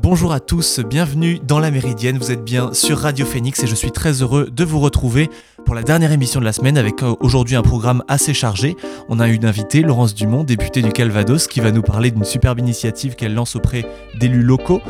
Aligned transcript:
bonjour 0.00 0.32
à 0.32 0.40
tous, 0.40 0.80
bienvenue 0.80 1.40
dans 1.42 1.58
la 1.58 1.70
Méridienne, 1.70 2.18
vous 2.18 2.30
êtes 2.30 2.44
bien 2.44 2.72
sur 2.72 2.98
Radio 2.98 3.26
Phoenix 3.26 3.62
et 3.62 3.66
je 3.66 3.74
suis 3.74 3.90
très 3.90 4.22
heureux 4.22 4.48
de 4.50 4.64
vous 4.64 4.80
retrouver 4.80 5.28
pour 5.64 5.74
la 5.74 5.82
dernière 5.82 6.12
émission 6.12 6.40
de 6.40 6.44
la 6.44 6.52
semaine 6.52 6.78
avec 6.78 7.02
euh, 7.02 7.14
aujourd'hui 7.20 7.56
un 7.56 7.62
programme 7.62 8.02
assez 8.08 8.34
chargé. 8.34 8.76
On 9.08 9.20
a 9.20 9.28
une 9.28 9.44
invitée, 9.44 9.82
Laurence 9.82 10.14
Dumont, 10.14 10.44
députée 10.44 10.82
du 10.82 10.92
Calvados, 10.92 11.46
qui 11.46 11.60
va 11.60 11.70
nous 11.70 11.82
parler 11.82 12.10
d'une 12.10 12.24
superbe 12.24 12.58
initiative 12.58 13.14
qu'elle 13.14 13.34
lance 13.34 13.56
auprès 13.56 13.84
d'élus 14.18 14.42
locaux. 14.42 14.80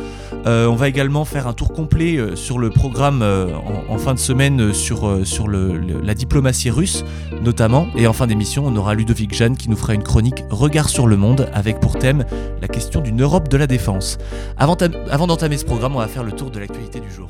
Euh, 0.45 0.67
on 0.67 0.75
va 0.75 0.89
également 0.89 1.25
faire 1.25 1.47
un 1.47 1.53
tour 1.53 1.73
complet 1.73 2.17
euh, 2.17 2.35
sur 2.35 2.59
le 2.59 2.69
programme 2.69 3.23
en, 3.23 3.97
fin 3.97 4.13
de 4.13 4.19
semaine 4.19 4.73
sur, 4.73 5.09
la 5.09 6.13
diplomatie 6.13 6.69
russe 6.69 7.03
notamment. 7.41 7.87
Et 7.95 8.07
en 8.07 8.13
fin 8.13 8.27
d'émission, 8.27 8.63
on 8.65 8.75
aura 8.75 8.93
Ludovic 8.93 9.33
Jeanne 9.33 9.57
qui 9.57 9.69
nous 9.69 9.77
fera 9.77 9.93
une 9.93 10.03
chronique 10.03 10.43
Regard 10.49 10.89
sur 10.89 11.07
le 11.07 11.17
monde 11.17 11.49
avec 11.53 11.79
pour 11.79 11.97
thème 11.97 12.25
la 12.61 12.67
question 12.67 13.01
d'une 13.01 13.21
Europe 13.21 13.49
de 13.49 13.57
la 13.57 13.67
défense. 13.67 14.17
Avant 14.57 14.75
d'entamer 14.75 15.57
ce 15.57 15.65
programme, 15.65 15.95
on 15.95 15.99
va 15.99 16.07
faire 16.07 16.23
le 16.23 16.31
tour 16.31 16.51
de 16.51 16.59
l'actualité 16.59 16.99
du 16.99 17.11
jour. 17.11 17.29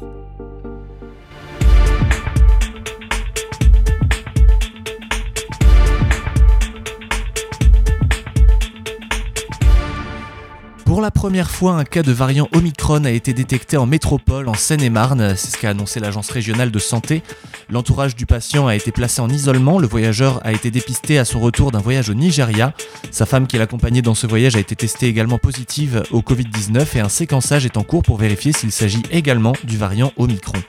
Pour 10.94 11.02
la 11.02 11.10
première 11.10 11.50
fois, 11.50 11.72
un 11.72 11.86
cas 11.86 12.04
de 12.04 12.12
variant 12.12 12.48
Omicron 12.54 13.04
a 13.06 13.10
été 13.10 13.34
détecté 13.34 13.78
en 13.78 13.88
métropole, 13.88 14.48
en 14.48 14.54
Seine-et-Marne. 14.54 15.36
C'est 15.36 15.50
ce 15.50 15.58
qu'a 15.58 15.72
annoncé 15.72 16.00
l'Agence 16.00 16.30
régionale 16.30 16.70
de 16.70 16.78
santé. 16.78 17.24
L'entourage 17.72 18.16
du 18.16 18.28
patient 18.28 18.68
a 18.68 18.76
été 18.76 18.92
placé 18.92 19.20
en 19.20 19.28
isolement. 19.28 19.80
Le 19.80 19.88
voyageur 19.88 20.40
a 20.46 20.52
été 20.52 20.70
dépisté 20.70 21.18
à 21.18 21.26
son 21.26 21.40
retour 21.40 21.72
d'un 21.72 21.80
voyage 21.80 22.12
au 22.12 22.14
Nigeria. 22.14 22.76
Sa 23.10 23.26
femme 23.26 23.48
qui 23.48 23.58
l'accompagnait 23.58 24.04
dans 24.04 24.14
ce 24.14 24.28
voyage 24.28 24.56
a 24.56 24.60
été 24.60 24.76
testée 24.76 25.08
également 25.08 25.40
positive 25.40 26.04
au 26.12 26.20
Covid-19 26.20 26.86
et 26.96 27.00
un 27.00 27.10
séquençage 27.10 27.66
est 27.66 27.78
en 27.78 27.84
cours 27.84 28.04
pour 28.04 28.18
vérifier 28.18 28.54
s'il 28.54 28.72
s'agit 28.72 29.02
également 29.10 29.54
du 29.64 29.80
variant 29.80 30.14
Omicron, 30.18 30.62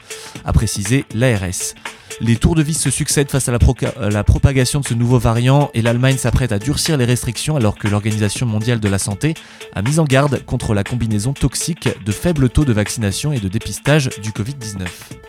a 0.47 0.55
précisé 0.55 1.05
l'ARS. 1.15 1.75
Les 2.21 2.37
tours 2.37 2.55
de 2.55 2.63
vis 2.63 2.79
se 2.79 2.91
succèdent 2.91 3.31
face 3.31 3.49
à 3.49 3.53
la, 3.53 4.25
propagation 4.25 4.81
de 4.81 4.85
ce 4.85 4.95
nouveau 4.95 5.19
variant 5.19 5.71
et 5.75 5.83
l'Allemagne 5.83 6.17
s'apprête 6.17 6.53
à 6.53 6.59
durcir 6.59 6.97
les 6.97 7.05
restrictions 7.05 7.57
alors 7.57 7.77
que 7.77 7.89
l'Organisation 7.89 8.47
mondiale 8.47 8.81
de 8.81 8.89
la 8.89 8.99
santé 8.99 9.35
a 9.75 9.83
mis 9.83 9.99
en 9.99 10.05
garde 10.05 10.45
contre 10.45 10.75
la 10.75 10.85
combinaison 10.85 11.33
toxique 11.33 11.89
de 12.05 12.13
faibles 12.13 12.49
taux 12.49 12.65
de 12.65 12.73
vaccination 12.73 13.33
et 13.33 13.41
de 13.41 13.49
dépistage 13.49 14.11
du 14.23 14.31
Covid-19. 14.31 15.24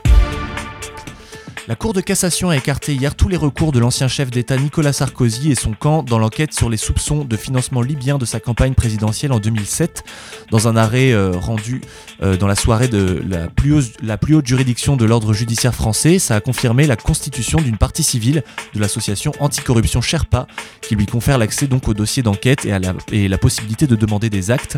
La 1.67 1.75
Cour 1.75 1.93
de 1.93 2.01
cassation 2.01 2.51
a 2.51 2.57
écarté 2.57 2.93
hier 2.93 3.15
tous 3.15 3.27
les 3.27 3.37
recours 3.37 3.71
de 3.71 3.79
l'ancien 3.79 4.07
chef 4.07 4.29
d'État 4.29 4.55
Nicolas 4.55 4.93
Sarkozy 4.93 5.51
et 5.51 5.55
son 5.55 5.71
camp 5.71 6.03
dans 6.03 6.19
l'enquête 6.19 6.53
sur 6.53 6.69
les 6.69 6.77
soupçons 6.77 7.25
de 7.25 7.35
financement 7.35 7.81
libyen 7.81 8.19
de 8.19 8.25
sa 8.25 8.39
campagne 8.39 8.75
présidentielle 8.75 9.31
en 9.31 9.39
2007. 9.39 10.03
Dans 10.51 10.67
un 10.67 10.75
arrêt 10.75 11.11
euh, 11.11 11.31
rendu 11.31 11.81
euh, 12.21 12.37
dans 12.37 12.45
la 12.45 12.53
soirée 12.53 12.87
de 12.87 13.23
la 13.27 13.47
plus, 13.47 13.73
haute, 13.73 14.45
juridiction 14.45 14.95
de 14.95 15.05
l'ordre 15.05 15.33
judiciaire 15.33 15.73
français, 15.73 16.19
ça 16.19 16.35
a 16.35 16.39
confirmé 16.39 16.85
la 16.85 16.97
constitution 16.97 17.59
d'une 17.59 17.77
partie 17.77 18.03
civile 18.03 18.43
de 18.75 18.79
l'association 18.79 19.31
anticorruption 19.39 20.01
Sherpa, 20.01 20.45
qui 20.81 20.95
lui 20.95 21.07
confère 21.07 21.39
l'accès 21.39 21.65
donc 21.65 21.87
au 21.87 21.95
dossier 21.95 22.21
d'enquête 22.21 22.65
et, 23.11 23.27
la, 23.27 23.37
possibilité 23.39 23.87
de 23.87 23.95
demander 23.95 24.29
des 24.29 24.51
actes. 24.51 24.77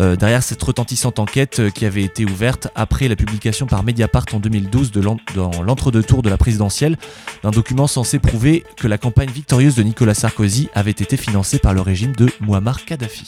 Euh, 0.00 0.16
derrière 0.16 0.42
cette 0.42 0.62
retentissante 0.64 1.20
enquête 1.20 1.70
qui 1.74 1.86
avait 1.86 2.02
été 2.02 2.24
ouverte 2.24 2.66
après 2.74 3.06
la 3.06 3.14
publication 3.14 3.66
par 3.66 3.84
Mediapart 3.84 4.26
en 4.32 4.40
2012 4.40 4.90
de 4.90 5.00
dans 5.00 5.62
l'entre-deux-tours 5.62 6.23
de 6.24 6.30
la 6.30 6.36
présidentielle 6.36 6.96
d'un 7.44 7.50
document 7.50 7.86
censé 7.86 8.18
prouver 8.18 8.64
que 8.76 8.88
la 8.88 8.98
campagne 8.98 9.30
victorieuse 9.30 9.76
de 9.76 9.82
Nicolas 9.84 10.14
Sarkozy 10.14 10.68
avait 10.74 10.90
été 10.90 11.16
financée 11.16 11.60
par 11.60 11.74
le 11.74 11.80
régime 11.80 12.16
de 12.16 12.28
Muammar 12.40 12.84
Kadhafi. 12.84 13.24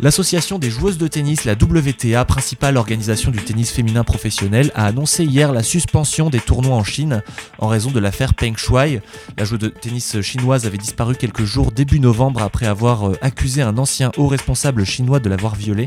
L'association 0.00 0.58
des 0.58 0.70
joueuses 0.70 0.98
de 0.98 1.06
tennis, 1.06 1.44
la 1.44 1.52
WTA, 1.52 2.24
principale 2.24 2.76
organisation 2.76 3.30
du 3.30 3.38
tennis 3.38 3.70
féminin 3.70 4.02
professionnel, 4.02 4.72
a 4.74 4.86
annoncé 4.86 5.24
hier 5.24 5.52
la 5.52 5.62
suspension 5.62 6.30
des 6.30 6.40
tournois 6.40 6.74
en 6.74 6.82
Chine 6.82 7.22
en 7.58 7.68
raison 7.68 7.90
de 7.90 8.00
l'affaire 8.00 8.34
Peng 8.34 8.56
Shuai. 8.56 9.00
La 9.38 9.44
joueuse 9.44 9.60
de 9.60 9.68
tennis 9.68 10.20
chinoise 10.20 10.66
avait 10.66 10.78
disparu 10.78 11.14
quelques 11.14 11.44
jours 11.44 11.70
début 11.70 12.00
novembre 12.00 12.42
après 12.42 12.66
avoir 12.66 13.08
euh, 13.08 13.18
accusé 13.22 13.62
un 13.62 13.78
ancien 13.78 14.10
haut 14.16 14.26
responsable 14.26 14.84
chinois 14.84 15.20
de 15.20 15.28
l'avoir 15.28 15.54
violée. 15.54 15.86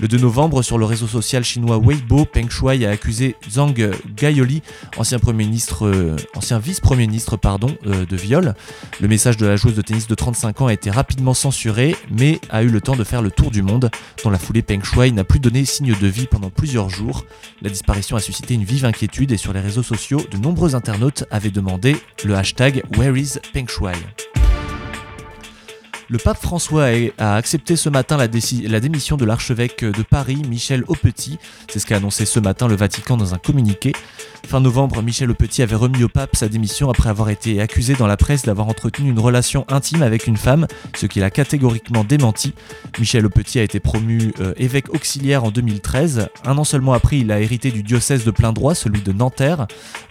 Le 0.00 0.06
2 0.06 0.18
novembre, 0.18 0.62
sur 0.62 0.78
le 0.78 0.84
réseau 0.84 1.08
social 1.08 1.42
chinois 1.42 1.78
Weibo, 1.78 2.24
Peng 2.24 2.48
Shuai 2.48 2.86
a 2.86 2.90
accusé 2.90 3.34
Zhang 3.50 3.74
Gaioli, 4.14 4.62
ancien, 4.96 5.18
euh, 5.82 6.16
vice-premier 6.62 7.06
ministre 7.08 7.38
euh, 7.84 8.06
de 8.06 8.16
viol. 8.16 8.54
Le 9.00 9.08
message 9.08 9.36
de 9.36 9.46
la 9.46 9.56
joueuse 9.56 9.74
de 9.74 9.82
tennis 9.82 10.06
de 10.06 10.14
35 10.14 10.60
ans 10.60 10.66
a 10.68 10.72
été 10.72 10.90
rapidement 10.90 11.34
censuré, 11.34 11.96
mais 12.16 12.40
a 12.48 12.62
eu 12.62 12.68
le 12.68 12.80
temps 12.80 12.94
de 12.94 13.02
faire 13.02 13.22
le 13.22 13.32
tour 13.32 13.50
du 13.50 13.62
monde. 13.62 13.90
Dans 14.22 14.30
la 14.30 14.38
foulée, 14.38 14.62
Peng 14.62 14.84
Shuai 14.84 15.10
n'a 15.10 15.24
plus 15.24 15.40
donné 15.40 15.64
signe 15.64 15.96
de 16.00 16.06
vie 16.06 16.26
pendant 16.26 16.50
plusieurs 16.50 16.90
jours. 16.90 17.24
La 17.60 17.68
disparition 17.68 18.16
a 18.16 18.20
suscité 18.20 18.54
une 18.54 18.64
vive 18.64 18.84
inquiétude 18.84 19.32
et 19.32 19.36
sur 19.36 19.52
les 19.52 19.60
réseaux 19.60 19.82
sociaux, 19.82 20.22
de 20.30 20.36
nombreux 20.36 20.76
internautes 20.76 21.24
avaient 21.32 21.50
demandé 21.50 21.96
le 22.24 22.36
hashtag 22.36 22.84
Where 22.96 23.16
is 23.16 23.38
Peng 23.52 23.66
le 26.10 26.16
pape 26.16 26.40
François 26.40 26.86
a 27.18 27.34
accepté 27.34 27.76
ce 27.76 27.90
matin 27.90 28.16
la, 28.16 28.28
démission 28.28 29.16
de 29.18 29.24
l'archevêque 29.26 29.84
de 29.84 30.02
Paris, 30.02 30.40
Michel 30.48 30.82
Aupetit. 30.88 31.38
C'est 31.70 31.80
ce 31.80 31.86
qu'a 31.86 31.96
annoncé 31.96 32.24
ce 32.24 32.40
matin 32.40 32.66
le 32.66 32.76
Vatican 32.76 33.18
dans 33.18 33.34
un 33.34 33.38
communiqué. 33.38 33.92
Fin 34.46 34.60
novembre, 34.60 35.02
Michel 35.02 35.30
Aupetit 35.30 35.62
avait 35.62 35.74
remis 35.74 36.02
au 36.04 36.08
pape 36.08 36.34
sa 36.34 36.48
démission 36.48 36.88
après 36.88 37.10
avoir 37.10 37.28
été 37.28 37.60
accusé 37.60 37.94
dans 37.94 38.06
la 38.06 38.16
presse 38.16 38.44
d'avoir 38.44 38.68
entretenu 38.68 39.10
une 39.10 39.18
relation 39.18 39.66
intime 39.68 40.00
avec 40.00 40.26
une 40.26 40.38
femme, 40.38 40.66
ce 40.96 41.04
qu'il 41.04 41.22
a 41.24 41.30
catégoriquement 41.30 42.04
démenti. 42.04 42.54
Michel 42.98 43.26
Aupetit 43.26 43.58
a 43.58 43.62
été 43.62 43.78
promu 43.78 44.32
euh, 44.40 44.54
évêque 44.56 44.94
auxiliaire 44.94 45.44
en 45.44 45.50
2013. 45.50 46.28
Un 46.46 46.56
an 46.56 46.64
seulement 46.64 46.94
après, 46.94 47.18
il 47.18 47.30
a 47.30 47.40
hérité 47.40 47.70
du 47.70 47.82
diocèse 47.82 48.24
de 48.24 48.30
plein 48.30 48.54
droit, 48.54 48.74
celui 48.74 49.02
de 49.02 49.12
Nanterre. 49.12 49.66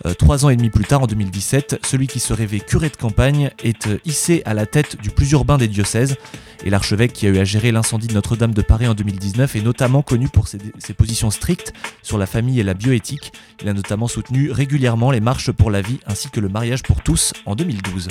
Euh, 0.05 0.13
trois 0.13 0.45
ans 0.45 0.49
et 0.49 0.55
demi 0.55 0.69
plus 0.69 0.85
tard, 0.85 1.01
en 1.01 1.07
2017, 1.07 1.79
celui 1.83 2.05
qui 2.05 2.19
se 2.19 2.33
rêvait 2.33 2.59
curé 2.59 2.89
de 2.89 2.97
campagne 2.97 3.49
est 3.63 3.87
euh, 3.87 3.97
hissé 4.05 4.43
à 4.45 4.53
la 4.53 4.67
tête 4.67 5.01
du 5.01 5.09
plus 5.09 5.31
urbain 5.31 5.57
des 5.57 5.67
diocèses 5.67 5.86
et 5.95 6.69
l'archevêque 6.69 7.13
qui 7.13 7.27
a 7.27 7.29
eu 7.29 7.37
à 7.37 7.43
gérer 7.43 7.71
l'incendie 7.71 8.07
de 8.07 8.13
Notre-Dame 8.13 8.53
de 8.53 8.61
Paris 8.61 8.87
en 8.87 8.93
2019 8.93 9.55
est 9.55 9.61
notamment 9.61 10.01
connu 10.01 10.27
pour 10.27 10.47
ses, 10.47 10.59
positions 10.97 11.31
strictes 11.31 11.73
sur 12.03 12.17
la 12.17 12.25
famille 12.25 12.59
et 12.59 12.63
la 12.63 12.73
bioéthique. 12.73 13.31
Il 13.61 13.69
a 13.69 13.73
notamment 13.73 14.07
soutenu 14.07 14.51
régulièrement 14.51 15.11
les 15.11 15.21
marches 15.21 15.51
pour 15.51 15.71
la 15.71 15.81
vie 15.81 15.99
ainsi 16.05 16.29
que 16.29 16.39
le 16.39 16.49
mariage 16.49 16.83
pour 16.83 17.01
tous 17.01 17.33
en 17.45 17.55
2012. 17.55 18.09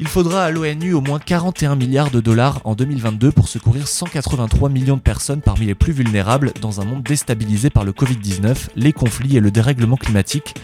Il 0.00 0.06
faudra 0.06 0.44
à 0.44 0.50
l'ONU 0.52 0.94
au 0.94 1.00
moins 1.00 1.18
41 1.18 1.74
milliards 1.74 2.12
de 2.12 2.20
dollars 2.20 2.60
en 2.62 2.76
2022 2.76 3.32
pour 3.32 3.48
secourir 3.48 3.88
183 3.88 4.68
millions 4.68 4.96
de 4.96 5.02
personnes 5.02 5.40
parmi 5.40 5.66
les 5.66 5.74
plus 5.74 5.92
vulnérables 5.92 6.52
dans 6.60 6.80
un 6.80 6.84
monde 6.84 7.02
déstabilisé 7.02 7.68
par 7.68 7.82
le 7.82 7.90
Covid-19, 7.90 8.68
les 8.76 8.92
conflits 8.92 9.36
et 9.36 9.40
le 9.40 9.50
dérèglement 9.50 9.96
climatique. 9.96 10.54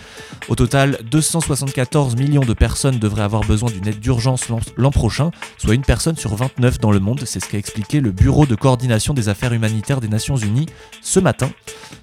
Au 0.48 0.54
total, 0.54 0.98
274 1.10 2.14
millions 2.14 2.44
de 2.44 2.54
personnes 2.54 3.00
devraient 3.00 3.24
avoir 3.24 3.42
besoin 3.42 3.70
d'une 3.70 3.88
aide 3.88 3.98
d'urgence 3.98 4.46
l'an 4.76 4.92
prochain, 4.92 5.32
soit 5.58 5.74
une 5.74 5.82
personne 5.82 6.16
sur 6.16 6.36
29 6.36 6.78
dans 6.78 6.92
le 6.92 7.00
monde, 7.00 7.22
c'est 7.24 7.40
ce 7.40 7.48
qu'a 7.48 7.58
expliqué 7.58 8.00
le 8.00 8.12
Bureau 8.12 8.46
de 8.46 8.54
coordination 8.54 9.14
des 9.14 9.28
affaires 9.28 9.52
humanitaires 9.52 10.00
des 10.00 10.08
Nations 10.08 10.36
Unies 10.36 10.66
ce 11.02 11.18
matin. 11.18 11.50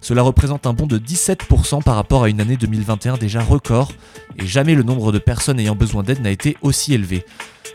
Cela 0.01 0.21
représente 0.21 0.67
un 0.67 0.73
bond 0.73 0.87
de 0.87 0.97
17% 0.97 1.81
par 1.81 1.95
rapport 1.95 2.23
à 2.23 2.29
une 2.29 2.41
année 2.41 2.57
2021 2.57 3.15
déjà 3.17 3.41
record, 3.41 3.93
et 4.37 4.45
jamais 4.45 4.75
le 4.75 4.83
nombre 4.83 5.13
de 5.13 5.19
personnes 5.19 5.59
ayant 5.61 5.75
besoin 5.75 6.03
d'aide 6.03 6.21
n'a 6.21 6.31
été 6.31 6.57
aussi 6.61 6.93
élevé. 6.93 7.20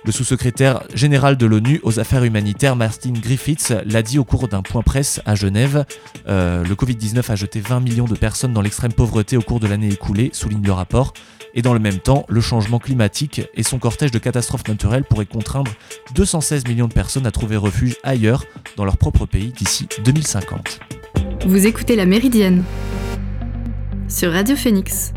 Le 0.04 0.12
sous-secrétaire 0.12 0.84
général 0.94 1.36
de 1.36 1.46
l'ONU 1.46 1.80
aux 1.82 1.98
affaires 1.98 2.22
humanitaires, 2.22 2.76
Martin 2.76 3.12
Griffiths, 3.12 3.74
l'a 3.84 4.02
dit 4.02 4.20
au 4.20 4.24
cours 4.24 4.46
d'un 4.46 4.62
point 4.62 4.82
presse 4.82 5.20
à 5.26 5.34
Genève. 5.34 5.84
Euh, 6.28 6.62
le 6.62 6.74
Covid-19 6.76 7.28
a 7.30 7.34
jeté 7.34 7.60
20 7.60 7.80
millions 7.80 8.04
de 8.04 8.14
personnes 8.14 8.52
dans 8.52 8.60
l'extrême 8.60 8.92
pauvreté 8.92 9.36
au 9.36 9.42
cours 9.42 9.58
de 9.58 9.66
l'année 9.66 9.88
écoulée, 9.88 10.30
souligne 10.32 10.64
le 10.64 10.72
rapport. 10.72 11.12
Et 11.54 11.62
dans 11.62 11.72
le 11.72 11.80
même 11.80 11.98
temps, 11.98 12.24
le 12.28 12.40
changement 12.40 12.78
climatique 12.78 13.42
et 13.54 13.64
son 13.64 13.78
cortège 13.78 14.12
de 14.12 14.18
catastrophes 14.18 14.68
naturelles 14.68 15.04
pourraient 15.04 15.26
contraindre 15.26 15.72
216 16.14 16.68
millions 16.68 16.86
de 16.86 16.92
personnes 16.92 17.26
à 17.26 17.32
trouver 17.32 17.56
refuge 17.56 17.96
ailleurs, 18.04 18.44
dans 18.76 18.84
leur 18.84 18.98
propre 18.98 19.26
pays, 19.26 19.52
d'ici 19.56 19.88
2050. 20.04 20.80
Vous 21.46 21.66
écoutez 21.66 21.96
La 21.96 22.06
Méridienne 22.06 22.62
sur 24.08 24.32
Radio 24.32 24.54
Phoenix. 24.54 25.12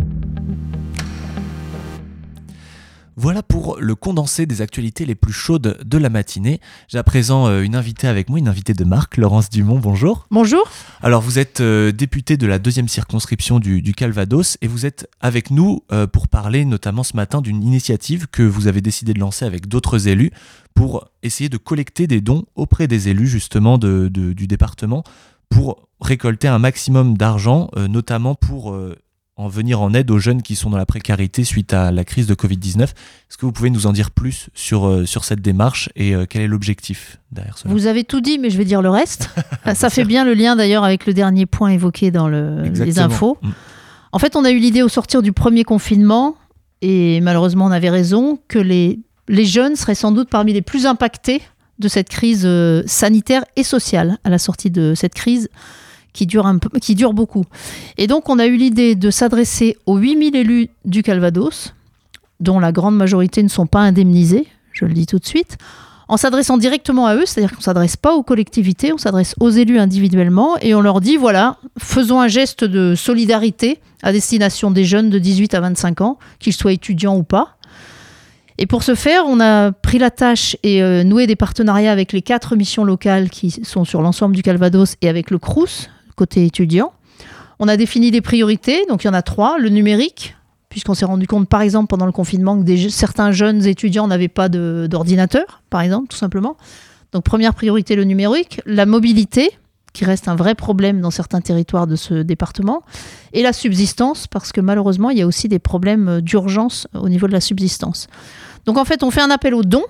Voilà 3.21 3.43
pour 3.43 3.81
le 3.81 3.95
condensé 3.95 4.45
des 4.45 4.61
actualités 4.61 5.05
les 5.05 5.13
plus 5.13 5.33
chaudes 5.33 5.77
de 5.83 5.97
la 5.97 6.09
matinée. 6.09 6.61
J'ai 6.87 6.99
à 6.99 7.03
présent 7.03 7.47
euh, 7.47 7.63
une 7.63 7.75
invitée 7.75 8.07
avec 8.07 8.29
moi, 8.29 8.39
une 8.39 8.47
invitée 8.47 8.73
de 8.73 8.85
marque, 8.85 9.17
Laurence 9.17 9.49
Dumont, 9.49 9.77
bonjour. 9.77 10.25
Bonjour. 10.31 10.63
Alors 11.01 11.21
vous 11.21 11.37
êtes 11.37 11.59
euh, 11.59 11.91
députée 11.91 12.37
de 12.37 12.47
la 12.47 12.59
deuxième 12.59 12.87
circonscription 12.87 13.59
du, 13.59 13.93
Calvados 13.93 14.57
et 14.61 14.67
vous 14.67 14.85
êtes 14.85 15.09
avec 15.19 15.51
nous 15.51 15.83
euh, 15.91 16.07
pour 16.07 16.29
parler 16.29 16.63
notamment 16.63 17.03
ce 17.03 17.17
matin 17.17 17.41
d'une 17.41 17.61
initiative 17.61 18.27
que 18.31 18.41
vous 18.41 18.67
avez 18.67 18.79
décidé 18.79 19.13
de 19.13 19.19
lancer 19.19 19.43
avec 19.43 19.67
d'autres 19.67 20.07
élus 20.07 20.31
pour 20.73 21.09
essayer 21.21 21.49
de 21.49 21.57
collecter 21.57 22.07
des 22.07 22.21
dons 22.21 22.45
auprès 22.55 22.87
des 22.87 23.09
élus 23.09 23.27
justement 23.27 23.77
du 23.77 24.47
département 24.47 25.03
pour 25.49 25.89
récolter 25.99 26.47
un 26.47 26.59
maximum 26.59 27.17
d'argent, 27.17 27.69
notamment 27.75 28.33
pour 28.33 28.79
en 29.39 29.47
venir 29.47 29.79
en 29.79 29.93
aide 29.93 30.11
aux 30.11 30.19
jeunes 30.19 30.41
qui 30.41 30.57
sont 30.57 30.69
dans 30.69 30.77
la 30.77 30.85
précarité 30.85 31.45
suite 31.45 31.71
à 31.71 31.91
la 31.91 32.03
crise 32.03 32.27
de 32.27 32.35
Covid-19. 32.35 32.83
Est-ce 32.83 33.37
que 33.37 33.45
vous 33.45 33.53
pouvez 33.53 33.69
nous 33.69 33.87
en 33.87 33.93
dire 33.93 34.11
plus 34.11 34.49
sur, 34.53 34.85
euh, 34.85 35.05
sur 35.05 35.23
cette 35.23 35.39
démarche 35.39 35.89
et 35.95 36.13
euh, 36.13 36.25
quel 36.29 36.41
est 36.41 36.47
l'objectif 36.47 37.19
derrière 37.31 37.57
cela? 37.57 37.73
Vous 37.73 37.87
avez 37.87 38.03
tout 38.03 38.19
dit, 38.19 38.37
mais 38.37 38.49
je 38.49 38.57
vais 38.57 38.65
dire 38.65 38.81
le 38.81 38.89
reste. 38.89 39.29
Ça 39.75 39.89
fait 39.89 40.03
bien 40.03 40.25
le 40.25 40.33
lien 40.33 40.57
d'ailleurs 40.57 40.83
avec 40.83 41.05
le 41.05 41.13
dernier 41.13 41.45
point 41.45 41.69
évoqué 41.69 42.11
dans 42.11 42.27
le, 42.27 42.63
les 42.63 42.99
infos. 42.99 43.37
Mm. 43.41 43.49
En 44.11 44.19
fait, 44.19 44.35
on 44.35 44.43
a 44.43 44.51
eu 44.51 44.59
l'idée 44.59 44.81
au 44.81 44.89
sortir 44.89 45.21
du 45.21 45.31
premier 45.31 45.63
confinement, 45.63 46.35
et 46.81 47.21
malheureusement 47.21 47.67
on 47.67 47.71
avait 47.71 47.89
raison, 47.89 48.39
que 48.49 48.59
les, 48.59 48.99
les 49.29 49.45
jeunes 49.45 49.77
seraient 49.77 49.95
sans 49.95 50.11
doute 50.11 50.29
parmi 50.29 50.51
les 50.51 50.61
plus 50.61 50.85
impactés 50.85 51.41
de 51.77 51.87
cette 51.87 52.09
crise 52.09 52.43
euh, 52.43 52.83
sanitaire 52.87 53.45
et 53.55 53.63
sociale 53.63 54.17
à 54.25 54.29
la 54.29 54.37
sortie 54.37 54.69
de 54.69 54.95
cette 54.95 55.13
crise 55.13 55.47
qui 56.13 56.25
dure, 56.25 56.51
qui 56.81 56.95
dure 56.95 57.13
beaucoup. 57.13 57.45
Et 57.97 58.07
donc, 58.07 58.29
on 58.29 58.39
a 58.39 58.45
eu 58.45 58.55
l'idée 58.55 58.95
de 58.95 59.11
s'adresser 59.11 59.77
aux 59.85 59.97
8000 59.97 60.35
élus 60.35 60.69
du 60.85 61.03
Calvados, 61.03 61.73
dont 62.39 62.59
la 62.59 62.71
grande 62.71 62.95
majorité 62.95 63.43
ne 63.43 63.49
sont 63.49 63.67
pas 63.67 63.79
indemnisés, 63.79 64.47
je 64.71 64.85
le 64.85 64.93
dis 64.93 65.05
tout 65.05 65.19
de 65.19 65.25
suite, 65.25 65.57
en 66.09 66.17
s'adressant 66.17 66.57
directement 66.57 67.05
à 67.05 67.15
eux, 67.15 67.25
c'est-à-dire 67.25 67.51
qu'on 67.51 67.59
ne 67.59 67.63
s'adresse 67.63 67.95
pas 67.95 68.15
aux 68.15 68.23
collectivités, 68.23 68.91
on 68.91 68.97
s'adresse 68.97 69.35
aux 69.39 69.51
élus 69.51 69.77
individuellement 69.77 70.57
et 70.57 70.73
on 70.73 70.81
leur 70.81 71.01
dit 71.01 71.17
voilà, 71.17 71.57
faisons 71.77 72.19
un 72.19 72.27
geste 72.27 72.63
de 72.63 72.95
solidarité 72.95 73.79
à 74.01 74.11
destination 74.11 74.71
des 74.71 74.85
jeunes 74.85 75.11
de 75.11 75.19
18 75.19 75.53
à 75.53 75.61
25 75.61 76.01
ans, 76.01 76.17
qu'ils 76.39 76.53
soient 76.53 76.73
étudiants 76.73 77.15
ou 77.15 77.23
pas. 77.23 77.57
Et 78.57 78.65
pour 78.65 78.81
ce 78.83 78.95
faire, 78.95 79.23
on 79.27 79.39
a 79.39 79.71
pris 79.71 79.99
la 79.99 80.09
tâche 80.09 80.57
et 80.63 80.81
euh, 80.81 81.03
noué 81.03 81.27
des 81.27 81.35
partenariats 81.35 81.91
avec 81.91 82.11
les 82.11 82.21
quatre 82.21 82.55
missions 82.55 82.83
locales 82.83 83.29
qui 83.29 83.51
sont 83.63 83.85
sur 83.85 84.01
l'ensemble 84.01 84.35
du 84.35 84.41
Calvados 84.41 84.95
et 85.01 85.09
avec 85.09 85.29
le 85.29 85.37
CRUS, 85.37 85.89
côté 86.19 86.45
étudiant. 86.45 86.91
On 87.59 87.67
a 87.69 87.77
défini 87.77 88.11
des 88.11 88.21
priorités, 88.21 88.85
donc 88.87 89.03
il 89.03 89.07
y 89.07 89.09
en 89.09 89.13
a 89.13 89.21
trois. 89.21 89.57
Le 89.57 89.69
numérique, 89.69 90.35
puisqu'on 90.67 90.93
s'est 90.93 91.05
rendu 91.05 91.27
compte, 91.27 91.47
par 91.47 91.61
exemple, 91.61 91.87
pendant 91.87 92.05
le 92.05 92.11
confinement, 92.11 92.61
que 92.61 92.89
certains 92.89 93.31
jeunes 93.31 93.65
étudiants 93.65 94.07
n'avaient 94.07 94.27
pas 94.27 94.49
d'ordinateur, 94.49 95.61
par 95.69 95.81
exemple, 95.81 96.07
tout 96.09 96.17
simplement. 96.17 96.57
Donc 97.13 97.23
première 97.23 97.53
priorité, 97.53 97.95
le 97.95 98.03
numérique. 98.03 98.61
La 98.65 98.85
mobilité, 98.85 99.49
qui 99.93 100.05
reste 100.05 100.27
un 100.27 100.35
vrai 100.35 100.55
problème 100.55 101.01
dans 101.01 101.09
certains 101.09 101.41
territoires 101.41 101.87
de 101.87 101.95
ce 101.95 102.15
département. 102.21 102.83
Et 103.33 103.41
la 103.41 103.53
subsistance, 103.53 104.27
parce 104.27 104.51
que 104.51 104.61
malheureusement, 104.61 105.09
il 105.09 105.17
y 105.17 105.21
a 105.21 105.27
aussi 105.27 105.47
des 105.47 105.59
problèmes 105.59 106.21
d'urgence 106.21 106.87
au 106.93 107.09
niveau 107.09 107.27
de 107.27 107.33
la 107.33 107.41
subsistance. 107.41 108.07
Donc 108.65 108.77
en 108.77 108.85
fait, 108.85 109.03
on 109.03 109.09
fait 109.09 109.21
un 109.21 109.31
appel 109.31 109.53
aux 109.55 109.63
dons 109.63 109.85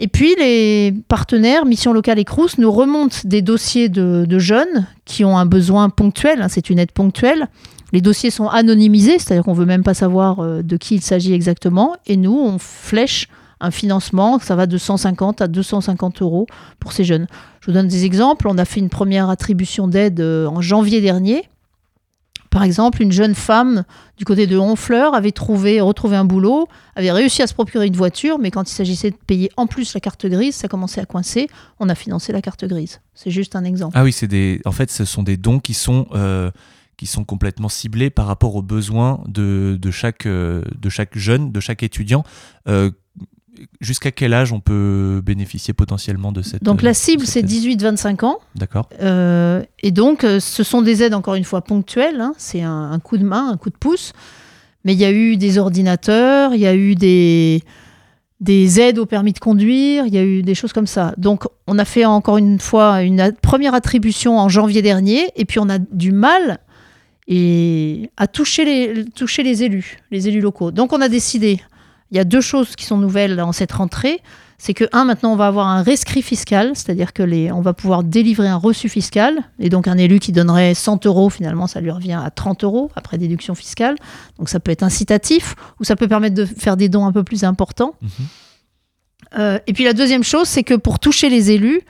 et 0.00 0.08
puis 0.08 0.34
les 0.38 0.92
partenaires, 1.08 1.66
Mission 1.66 1.92
Locale 1.92 2.18
et 2.18 2.24
Crous, 2.24 2.58
nous 2.58 2.72
remontent 2.72 3.18
des 3.24 3.42
dossiers 3.42 3.88
de, 3.88 4.38
jeunes 4.38 4.86
qui 5.04 5.24
ont 5.24 5.38
un 5.38 5.46
besoin 5.46 5.88
ponctuel, 5.88 6.42
hein, 6.42 6.48
c'est 6.48 6.68
une 6.68 6.78
aide 6.78 6.92
ponctuelle. 6.92 7.48
Les 7.92 8.00
dossiers 8.00 8.30
sont 8.30 8.48
anonymisés, 8.48 9.20
c'est-à-dire 9.20 9.44
qu'on 9.44 9.52
ne 9.54 9.58
veut 9.58 9.66
même 9.66 9.84
pas 9.84 9.94
savoir 9.94 10.40
euh, 10.40 10.62
de 10.62 10.76
qui 10.76 10.96
il 10.96 11.00
s'agit 11.00 11.32
exactement. 11.32 11.94
Et 12.06 12.16
nous, 12.16 12.36
on 12.36 12.58
flèche 12.58 13.28
un 13.60 13.70
financement, 13.70 14.40
ça 14.40 14.56
va 14.56 14.66
de 14.66 14.76
150 14.76 15.40
à 15.40 15.46
250 15.46 16.22
euros 16.22 16.48
pour 16.80 16.92
ces 16.92 17.04
jeunes. 17.04 17.28
Je 17.60 17.66
vous 17.66 17.72
donne 17.72 17.86
des 17.86 18.04
exemples. 18.04 18.48
On 18.48 18.58
a 18.58 18.64
fait 18.64 18.80
une 18.80 18.88
première 18.88 19.30
attribution 19.30 19.86
d'aide 19.86 20.18
euh, 20.20 20.46
en 20.46 20.60
janvier 20.60 21.00
dernier 21.00 21.44
par 22.54 22.62
exemple, 22.62 23.02
une 23.02 23.10
jeune 23.10 23.34
femme 23.34 23.82
du 24.16 24.24
côté 24.24 24.46
de 24.46 24.56
Honfleur 24.56 25.14
avait 25.14 25.32
trouvé, 25.32 25.80
retrouvé 25.80 26.14
un 26.14 26.24
boulot, 26.24 26.68
avait 26.94 27.10
réussi 27.10 27.42
à 27.42 27.48
se 27.48 27.52
procurer 27.52 27.88
une 27.88 27.96
voiture, 27.96 28.38
mais 28.38 28.52
quand 28.52 28.70
il 28.70 28.72
s'agissait 28.72 29.10
de 29.10 29.16
payer 29.16 29.50
en 29.56 29.66
plus 29.66 29.92
la 29.92 29.98
carte 29.98 30.24
grise, 30.24 30.54
ça 30.54 30.68
commençait 30.68 31.00
à 31.00 31.04
coincer. 31.04 31.48
On 31.80 31.88
a 31.88 31.96
financé 31.96 32.32
la 32.32 32.40
carte 32.40 32.64
grise. 32.64 33.00
C'est 33.12 33.32
juste 33.32 33.56
un 33.56 33.64
exemple. 33.64 33.98
Ah 33.98 34.04
oui, 34.04 34.12
c'est 34.12 34.28
des. 34.28 34.62
En 34.66 34.70
fait, 34.70 34.88
ce 34.92 35.04
sont 35.04 35.24
des 35.24 35.36
dons 35.36 35.58
qui 35.58 35.74
sont. 35.74 36.06
Euh, 36.12 36.52
qui 36.96 37.08
sont 37.08 37.24
complètement 37.24 37.68
ciblés 37.68 38.08
par 38.08 38.26
rapport 38.26 38.54
aux 38.54 38.62
besoins 38.62 39.20
de, 39.26 39.76
de, 39.82 39.90
chaque, 39.90 40.26
euh, 40.26 40.62
de 40.78 40.88
chaque 40.88 41.18
jeune, 41.18 41.50
de 41.50 41.58
chaque 41.58 41.82
étudiant. 41.82 42.22
Euh, 42.68 42.92
jusqu'à 43.80 44.10
quel 44.10 44.34
âge 44.34 44.52
on 44.52 44.60
peut 44.60 45.20
bénéficier 45.24 45.74
potentiellement 45.74 46.32
de 46.32 46.42
cette 46.42 46.62
Donc 46.62 46.82
la 46.82 46.94
cible 46.94 47.26
c'est 47.26 47.42
18-25 47.42 48.24
ans. 48.24 48.38
D'accord. 48.54 48.88
Euh, 49.00 49.62
et 49.82 49.90
donc 49.90 50.24
euh, 50.24 50.40
ce 50.40 50.62
sont 50.62 50.82
des 50.82 51.02
aides 51.02 51.14
encore 51.14 51.34
une 51.34 51.44
fois 51.44 51.62
ponctuelles, 51.62 52.20
hein. 52.20 52.32
c'est 52.36 52.62
un, 52.62 52.98
coup 52.98 53.18
de 53.18 53.24
main, 53.24 53.50
un 53.50 53.56
coup 53.56 53.70
de 53.70 53.76
pouce. 53.76 54.12
Mais 54.84 54.92
il 54.92 55.00
y 55.00 55.04
a 55.04 55.12
eu 55.12 55.36
des 55.36 55.56
ordinateurs, 55.58 56.54
il 56.54 56.60
y 56.60 56.66
a 56.66 56.74
eu 56.74 56.94
des, 56.94 57.62
des 58.40 58.80
aides 58.80 58.98
au 58.98 59.06
permis 59.06 59.32
de 59.32 59.38
conduire, 59.38 60.06
il 60.06 60.12
y 60.14 60.18
a 60.18 60.22
eu 60.22 60.42
des 60.42 60.54
choses 60.54 60.72
comme 60.72 60.86
ça. 60.86 61.14
Donc 61.16 61.44
on 61.66 61.78
a 61.78 61.84
fait 61.84 62.04
encore 62.04 62.36
une 62.36 62.60
fois 62.60 63.02
une 63.02 63.32
première 63.40 63.74
attribution 63.74 64.38
en 64.38 64.48
janvier 64.48 64.82
dernier 64.82 65.28
et 65.36 65.44
puis 65.44 65.58
on 65.58 65.70
a 65.70 65.78
du 65.78 66.12
mal 66.12 66.58
et 67.26 68.10
à 68.18 68.26
toucher 68.26 68.64
les, 68.64 69.04
toucher 69.06 69.42
les 69.42 69.62
élus, 69.62 69.98
les 70.10 70.28
élus 70.28 70.40
locaux. 70.40 70.70
Donc 70.70 70.92
on 70.92 71.00
a 71.00 71.08
décidé 71.08 71.60
il 72.14 72.16
y 72.16 72.20
a 72.20 72.24
deux 72.24 72.40
choses 72.40 72.76
qui 72.76 72.84
sont 72.84 72.96
nouvelles 72.96 73.34
dans 73.34 73.50
cette 73.50 73.72
rentrée. 73.72 74.22
C'est 74.56 74.72
que, 74.72 74.84
un, 74.92 75.04
maintenant, 75.04 75.32
on 75.32 75.36
va 75.36 75.48
avoir 75.48 75.66
un 75.66 75.82
rescrit 75.82 76.22
fiscal, 76.22 76.70
c'est-à-dire 76.74 77.12
que 77.12 77.24
les, 77.24 77.50
on 77.50 77.60
va 77.60 77.72
pouvoir 77.72 78.04
délivrer 78.04 78.46
un 78.46 78.56
reçu 78.56 78.88
fiscal. 78.88 79.36
Et 79.58 79.68
donc, 79.68 79.88
un 79.88 79.98
élu 79.98 80.20
qui 80.20 80.30
donnerait 80.30 80.74
100 80.74 81.06
euros, 81.06 81.28
finalement, 81.28 81.66
ça 81.66 81.80
lui 81.80 81.90
revient 81.90 82.12
à 82.12 82.30
30 82.30 82.62
euros 82.62 82.88
après 82.94 83.18
déduction 83.18 83.56
fiscale. 83.56 83.96
Donc, 84.38 84.48
ça 84.48 84.60
peut 84.60 84.70
être 84.70 84.84
incitatif 84.84 85.56
ou 85.80 85.84
ça 85.84 85.96
peut 85.96 86.06
permettre 86.06 86.36
de 86.36 86.44
faire 86.44 86.76
des 86.76 86.88
dons 86.88 87.04
un 87.04 87.10
peu 87.10 87.24
plus 87.24 87.42
importants. 87.42 87.96
Mhm. 88.00 88.08
Euh, 89.40 89.58
et 89.66 89.72
puis, 89.72 89.82
la 89.82 89.92
deuxième 89.92 90.22
chose, 90.22 90.46
c'est 90.46 90.62
que 90.62 90.74
pour 90.74 91.00
toucher 91.00 91.28
les 91.28 91.50
élus, 91.50 91.80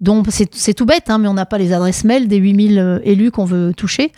dont 0.00 0.22
c'est 0.30 0.74
tout 0.74 0.86
bête, 0.86 1.10
hein, 1.10 1.18
mais 1.18 1.26
on 1.26 1.34
n'a 1.34 1.46
pas 1.46 1.58
les 1.58 1.72
adresses 1.72 2.04
mail 2.04 2.28
des 2.28 2.36
8000 2.36 2.78
euh, 2.78 2.98
élus 3.02 3.32
qu'on 3.32 3.44
veut 3.44 3.74
toucher. 3.74 4.12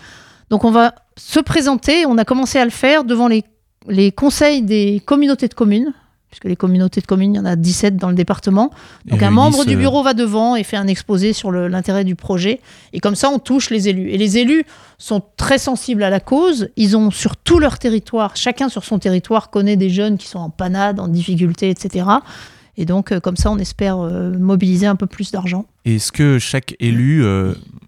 Donc, 0.50 0.64
on 0.64 0.70
va 0.70 0.94
se 1.16 1.40
présenter. 1.40 2.04
On 2.04 2.18
a 2.18 2.26
commencé 2.26 2.58
à 2.58 2.64
le 2.66 2.70
faire 2.70 3.04
devant 3.04 3.26
les 3.26 3.42
les 3.88 4.12
conseils 4.12 4.62
des 4.62 5.02
communautés 5.04 5.48
de 5.48 5.54
communes, 5.54 5.92
puisque 6.30 6.44
les 6.44 6.56
communautés 6.56 7.00
de 7.00 7.06
communes, 7.06 7.34
il 7.34 7.36
y 7.36 7.40
en 7.40 7.44
a 7.44 7.56
17 7.56 7.96
dans 7.96 8.08
le 8.08 8.14
département. 8.14 8.70
Donc 9.06 9.22
un 9.22 9.30
membre 9.30 9.64
du 9.64 9.74
euh, 9.74 9.78
bureau 9.78 10.02
va 10.02 10.12
devant 10.12 10.56
et 10.56 10.64
fait 10.64 10.76
un 10.76 10.86
exposé 10.86 11.32
sur 11.32 11.50
l'intérêt 11.50 12.04
du 12.04 12.14
projet. 12.14 12.60
Et 12.92 13.00
comme 13.00 13.14
ça, 13.14 13.30
on 13.30 13.38
touche 13.38 13.70
les 13.70 13.88
élus. 13.88 14.10
Et 14.10 14.18
les 14.18 14.38
élus 14.38 14.64
sont 14.98 15.22
très 15.36 15.58
sensibles 15.58 16.02
à 16.02 16.10
la 16.10 16.20
cause. 16.20 16.68
Ils 16.76 16.96
ont 16.96 17.10
sur 17.10 17.36
tout 17.36 17.58
leur 17.58 17.78
territoire, 17.78 18.36
chacun 18.36 18.68
sur 18.68 18.84
son 18.84 18.98
territoire 18.98 19.50
connaît 19.50 19.76
des 19.76 19.88
jeunes 19.88 20.18
qui 20.18 20.26
sont 20.26 20.38
en 20.38 20.50
panade, 20.50 21.00
en 21.00 21.08
difficulté, 21.08 21.70
etc. 21.70 22.06
Et 22.76 22.84
donc, 22.84 23.12
euh, 23.12 23.20
comme 23.20 23.36
ça, 23.36 23.50
on 23.50 23.58
espère 23.58 23.98
euh, 23.98 24.30
mobiliser 24.30 24.86
un 24.86 24.96
peu 24.96 25.06
plus 25.06 25.30
d'argent. 25.30 25.66
Est-ce 25.84 26.12
que 26.12 26.38
chaque 26.38 26.74
élu 26.80 27.24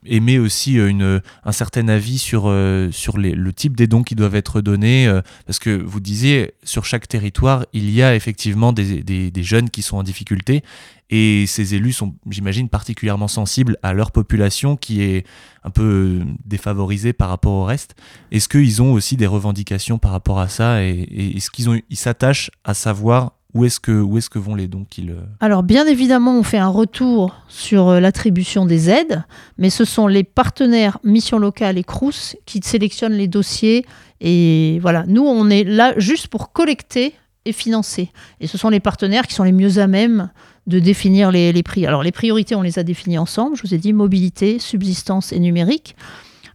émet 0.08 0.38
aussi 0.38 0.78
euh, 0.78 0.88
une, 0.88 1.22
un 1.44 1.52
certain 1.52 1.88
avis 1.88 2.18
sur, 2.18 2.44
euh, 2.46 2.90
sur 2.90 3.18
le 3.18 3.52
type 3.52 3.76
des 3.76 3.86
dons 3.86 4.02
qui 4.02 4.14
doivent 4.14 4.34
être 4.34 4.60
donnés 4.60 5.06
euh, 5.06 5.20
Parce 5.46 5.58
que 5.58 5.70
vous 5.70 6.00
disiez, 6.00 6.52
sur 6.64 6.84
chaque 6.84 7.08
territoire, 7.08 7.66
il 7.72 7.90
y 7.90 8.02
a 8.02 8.14
effectivement 8.14 8.72
des, 8.72 9.02
des, 9.02 9.42
jeunes 9.42 9.70
qui 9.70 9.82
sont 9.82 9.96
en 9.96 10.02
difficulté 10.02 10.62
et 11.10 11.46
ces 11.46 11.74
élus 11.74 11.92
sont, 11.92 12.14
j'imagine, 12.28 12.68
particulièrement 12.68 13.28
sensibles 13.28 13.78
à 13.82 13.94
leur 13.94 14.10
population 14.10 14.76
qui 14.76 15.02
est 15.02 15.26
un 15.64 15.70
peu 15.70 16.20
défavorisée 16.44 17.12
par 17.12 17.30
rapport 17.30 17.52
au 17.52 17.64
reste. 17.64 17.94
Est-ce 18.30 18.48
qu'ils 18.48 18.82
ont 18.82 18.92
aussi 18.92 19.16
des 19.16 19.26
revendications 19.26 19.98
par 19.98 20.10
rapport 20.10 20.38
à 20.38 20.48
ça 20.48 20.82
et, 20.84 20.90
et 20.90 21.36
est-ce 21.36 21.50
qu'ils 21.50 21.82
s'attachent 21.92 22.50
à 22.64 22.74
savoir 22.74 23.37
où 23.54 23.64
est-ce 23.64 23.80
que, 23.80 24.38
vont 24.38 24.54
les 24.54 24.68
dons 24.68 24.84
qu'ils... 24.88 25.10
Euh, 25.10 25.22
Alors 25.40 25.62
bien 25.62 25.86
évidemment, 25.86 26.38
on 26.38 26.42
fait 26.42 26.58
un 26.58 26.68
retour 26.68 27.34
sur 27.48 27.88
euh, 27.88 28.00
l'attribution 28.00 28.66
des 28.66 28.90
aides, 28.90 29.24
mais 29.56 29.70
ce 29.70 29.84
sont 29.84 30.06
les 30.06 30.22
partenaires 30.22 30.98
Mission 31.02 31.38
Locale 31.38 31.78
et 31.78 31.84
Crous 31.84 32.36
qui 32.44 32.60
sélectionnent 32.62 33.14
les 33.14 33.28
dossiers. 33.28 33.86
Et 34.20 34.78
voilà, 34.82 35.04
nous, 35.06 35.22
on 35.22 35.48
est 35.48 35.64
là 35.64 35.94
juste 35.96 36.28
pour 36.28 36.52
collecter 36.52 37.14
et 37.46 37.52
financer. 37.52 38.10
Et 38.40 38.46
ce 38.46 38.58
sont 38.58 38.68
les 38.68 38.80
partenaires 38.80 39.26
qui 39.26 39.34
sont 39.34 39.44
les 39.44 39.52
mieux 39.52 39.78
à 39.78 39.86
même 39.86 40.30
de 40.66 40.78
définir 40.78 41.30
les, 41.30 41.50
les 41.52 41.62
prix. 41.62 41.86
Alors 41.86 42.02
les 42.02 42.12
priorités, 42.12 42.54
on 42.54 42.62
les 42.62 42.78
a 42.78 42.82
définies 42.82 43.16
ensemble. 43.16 43.56
Je 43.56 43.62
vous 43.62 43.74
ai 43.74 43.78
dit 43.78 43.94
mobilité, 43.94 44.58
subsistance 44.58 45.32
et 45.32 45.38
numérique. 45.38 45.96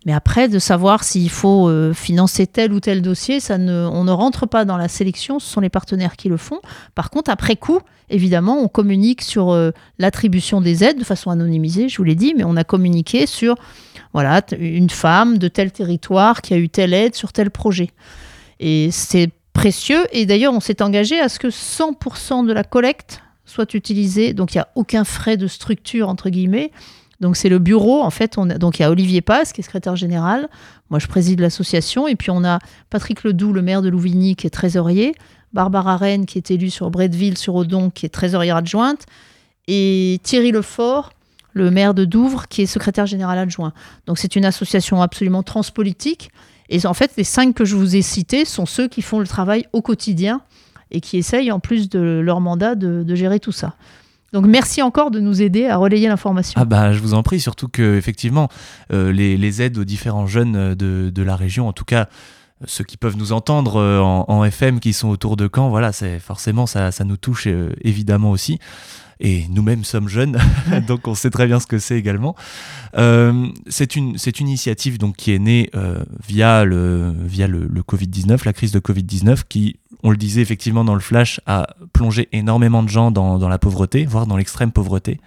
Mais 0.06 0.14
après, 0.14 0.50
de 0.50 0.60
savoir 0.60 1.04
s'il 1.04 1.30
faut 1.30 1.70
euh, 1.70 1.94
financer 1.94 2.46
tel 2.46 2.74
ou 2.74 2.80
tel 2.80 3.02
dossier, 3.02 3.40
on 3.50 4.04
ne 4.04 4.12
rentre 4.12 4.46
pas 4.46 4.66
dans 4.66 4.78
la 4.78 4.88
sélection, 4.88 5.40
ce 5.40 5.50
sont 5.50 5.62
les 5.62 5.70
partenaires 5.70 6.16
qui 6.18 6.30
le 6.30 6.38
font. 6.38 6.60
Par 6.94 7.10
contre, 7.10 7.32
après 7.32 7.56
coup, 7.56 7.80
évidemment, 8.10 8.60
on 8.60 8.68
communique 8.68 9.22
sur 9.22 9.52
euh, 9.52 9.72
l'attribution 10.00 10.60
des 10.60 10.84
aides 10.84 11.00
de 11.00 11.04
façon 11.04 11.30
anonymisée, 11.30 11.88
je 11.88 11.98
vous 11.98 12.04
l'ai 12.04 12.16
dit, 12.16 12.34
mais 12.36 12.44
on 12.44 12.58
a 12.58 12.64
communiqué 12.64 13.26
sur 13.26 13.56
voilà, 14.12 14.42
une 14.60 14.90
femme 14.90 15.38
de 15.38 15.48
tel 15.48 15.72
territoire 15.72 16.42
qui 16.42 16.54
a 16.54 16.58
eu 16.58 16.70
telle 16.70 16.94
aide 16.94 17.16
sur 17.16 17.32
tel 17.32 17.50
projet. 17.50 17.90
Et 18.60 18.90
c'est 18.92 19.30
précieux. 19.54 20.06
Et 20.12 20.26
d'ailleurs, 20.26 20.54
on 20.54 20.60
s'est 20.60 20.82
engagé 20.82 21.20
à 21.20 21.30
ce 21.30 21.40
que 21.40 21.48
100% 21.48 22.46
de 22.46 22.54
la 22.54 22.64
collecte 22.64 23.24
soit 23.46 23.74
utilisée. 23.74 24.34
Donc, 24.34 24.54
il 24.54 24.58
n'y 24.58 24.62
a 24.62 24.68
aucun 24.76 25.04
frais 25.04 25.38
de 25.38 25.48
structure, 25.48 26.10
entre 26.10 26.30
guillemets 26.30 26.72
donc 27.24 27.38
c'est 27.38 27.48
le 27.48 27.58
bureau, 27.58 28.02
en 28.02 28.10
fait, 28.10 28.38
on 28.38 28.46
donc 28.46 28.80
il 28.80 28.82
y 28.82 28.86
a 28.86 28.92
Olivier 28.92 29.22
Paz 29.22 29.54
qui 29.54 29.62
est 29.62 29.64
secrétaire 29.64 29.96
général, 29.96 30.50
moi 30.90 31.00
je 31.00 31.08
préside 31.08 31.40
l'association, 31.40 32.06
et 32.06 32.18
puis 32.18 32.32
on 32.32 32.44
a 32.44 32.60
Patrick 32.90 33.24
Ledoux, 33.24 33.54
le 33.54 33.62
maire 33.62 33.82
de 33.82 33.88
Louvigny, 33.88 34.36
qui 34.36 34.46
est 34.46 34.50
trésorier, 34.50 35.16
Barbara 35.54 35.96
Rennes, 35.96 36.26
qui 36.26 36.38
est 36.38 36.52
élue 36.52 36.70
sur 36.70 36.92
Bretteville, 36.92 37.38
sur 37.38 37.56
Odon, 37.56 37.92
qui 37.92 38.06
est 38.06 38.10
trésorière 38.10 38.58
adjointe, 38.58 39.06
et 39.70 40.20
Thierry 40.24 40.52
Lefort, 40.52 41.14
le 41.54 41.72
maire 41.72 41.94
de 41.94 42.04
Douvres, 42.04 42.50
qui 42.50 42.64
est 42.64 42.66
secrétaire 42.66 43.06
général 43.06 43.40
adjoint. 43.40 43.72
Donc 44.06 44.18
c'est 44.18 44.36
une 44.36 44.44
association 44.44 45.02
absolument 45.02 45.44
transpolitique, 45.44 46.30
Et 46.68 46.86
en 46.86 46.94
fait, 46.94 47.14
les 47.16 47.24
cinq 47.24 47.56
que 47.56 47.64
je 47.64 47.78
vous 47.78 47.96
ai 47.96 48.02
cités 48.02 48.44
sont 48.44 48.66
ceux 48.66 48.90
qui 48.90 49.02
font 49.02 49.20
le 49.20 49.28
travail 49.28 49.66
au 49.72 49.82
quotidien 49.82 50.42
et 50.92 51.00
qui 51.00 51.18
essayent, 51.18 51.54
en 51.54 51.62
plus 51.62 51.88
de 51.88 52.20
leur 52.22 52.42
mandat, 52.42 52.76
de, 52.76 53.16
gérer 53.16 53.40
tout 53.40 53.54
ça. 53.54 53.76
Donc 54.34 54.48
merci 54.48 54.82
encore 54.82 55.12
de 55.12 55.20
nous 55.20 55.42
aider 55.42 55.68
à 55.68 55.78
relayer 55.78 56.08
l'information. 56.08 56.60
Ah 56.60 56.66
bah 56.66 56.92
je 56.92 57.00
vous 57.00 57.14
en 57.14 57.22
prie, 57.22 57.40
surtout 57.40 57.68
que 57.68 57.98
effectivement 57.98 58.50
euh, 58.92 59.12
les, 59.12 59.62
aides 59.62 59.78
aux 59.78 59.86
différents 59.86 60.26
jeunes 60.26 60.74
de, 60.74 61.12
de, 61.14 61.24
la 61.24 61.36
région, 61.36 61.68
en 61.68 61.74
tout 61.74 61.86
cas 61.86 62.10
ceux 62.66 62.84
qui 62.84 62.98
peuvent 62.98 63.18
nous 63.18 63.32
entendre 63.32 63.78
euh, 63.78 64.00
en, 64.00 64.44
FM 64.44 64.80
qui 64.80 64.94
sont 64.94 65.10
autour 65.10 65.38
de 65.38 65.50
Caen, 65.54 65.70
voilà, 65.70 65.92
c'est 65.92 66.20
forcément 66.20 66.66
ça, 66.66 66.92
ça 66.92 67.04
nous 67.04 67.18
touche 67.18 67.48
euh, 67.48 67.72
évidemment 67.82 68.32
aussi. 68.32 68.60
Et 69.20 69.46
nous-mêmes 69.50 69.84
sommes 69.84 70.10
jeunes, 70.10 70.38
donc 70.88 71.08
on 71.08 71.16
sait 71.16 71.30
très 71.30 71.46
bien 71.46 71.60
ce 71.60 71.68
que 71.68 71.80
c'est 71.80 71.98
également. 71.98 72.36
Euh, 72.98 73.48
c'est 73.68 73.96
une, 73.96 74.18
initiative 74.40 74.98
donc, 74.98 75.16
qui 75.16 75.32
est 75.32 75.40
née 75.40 75.70
via, 76.28 76.66
le, 76.66 77.14
via 77.24 77.48
le, 77.48 77.68
Covid-19, 77.82 78.44
la 78.44 78.54
crise 78.54 78.72
de 78.72 78.80
Covid-19, 78.80 79.44
qui, 79.48 79.78
on 80.02 80.10
le 80.10 80.18
disait 80.18 80.42
effectivement 80.42 80.84
dans 80.84 80.96
le 80.96 81.00
flash, 81.00 81.40
a 81.46 81.68
plongé 81.94 82.28
énormément 82.34 82.84
de 82.84 82.90
gens 82.90 83.12
dans, 83.12 83.38
dans 83.38 83.50
la 83.50 83.60
pauvreté, 83.60 84.06
voire 84.06 84.28
dans 84.28 84.36
l'extrême 84.36 84.72
pauvreté. 84.72 85.22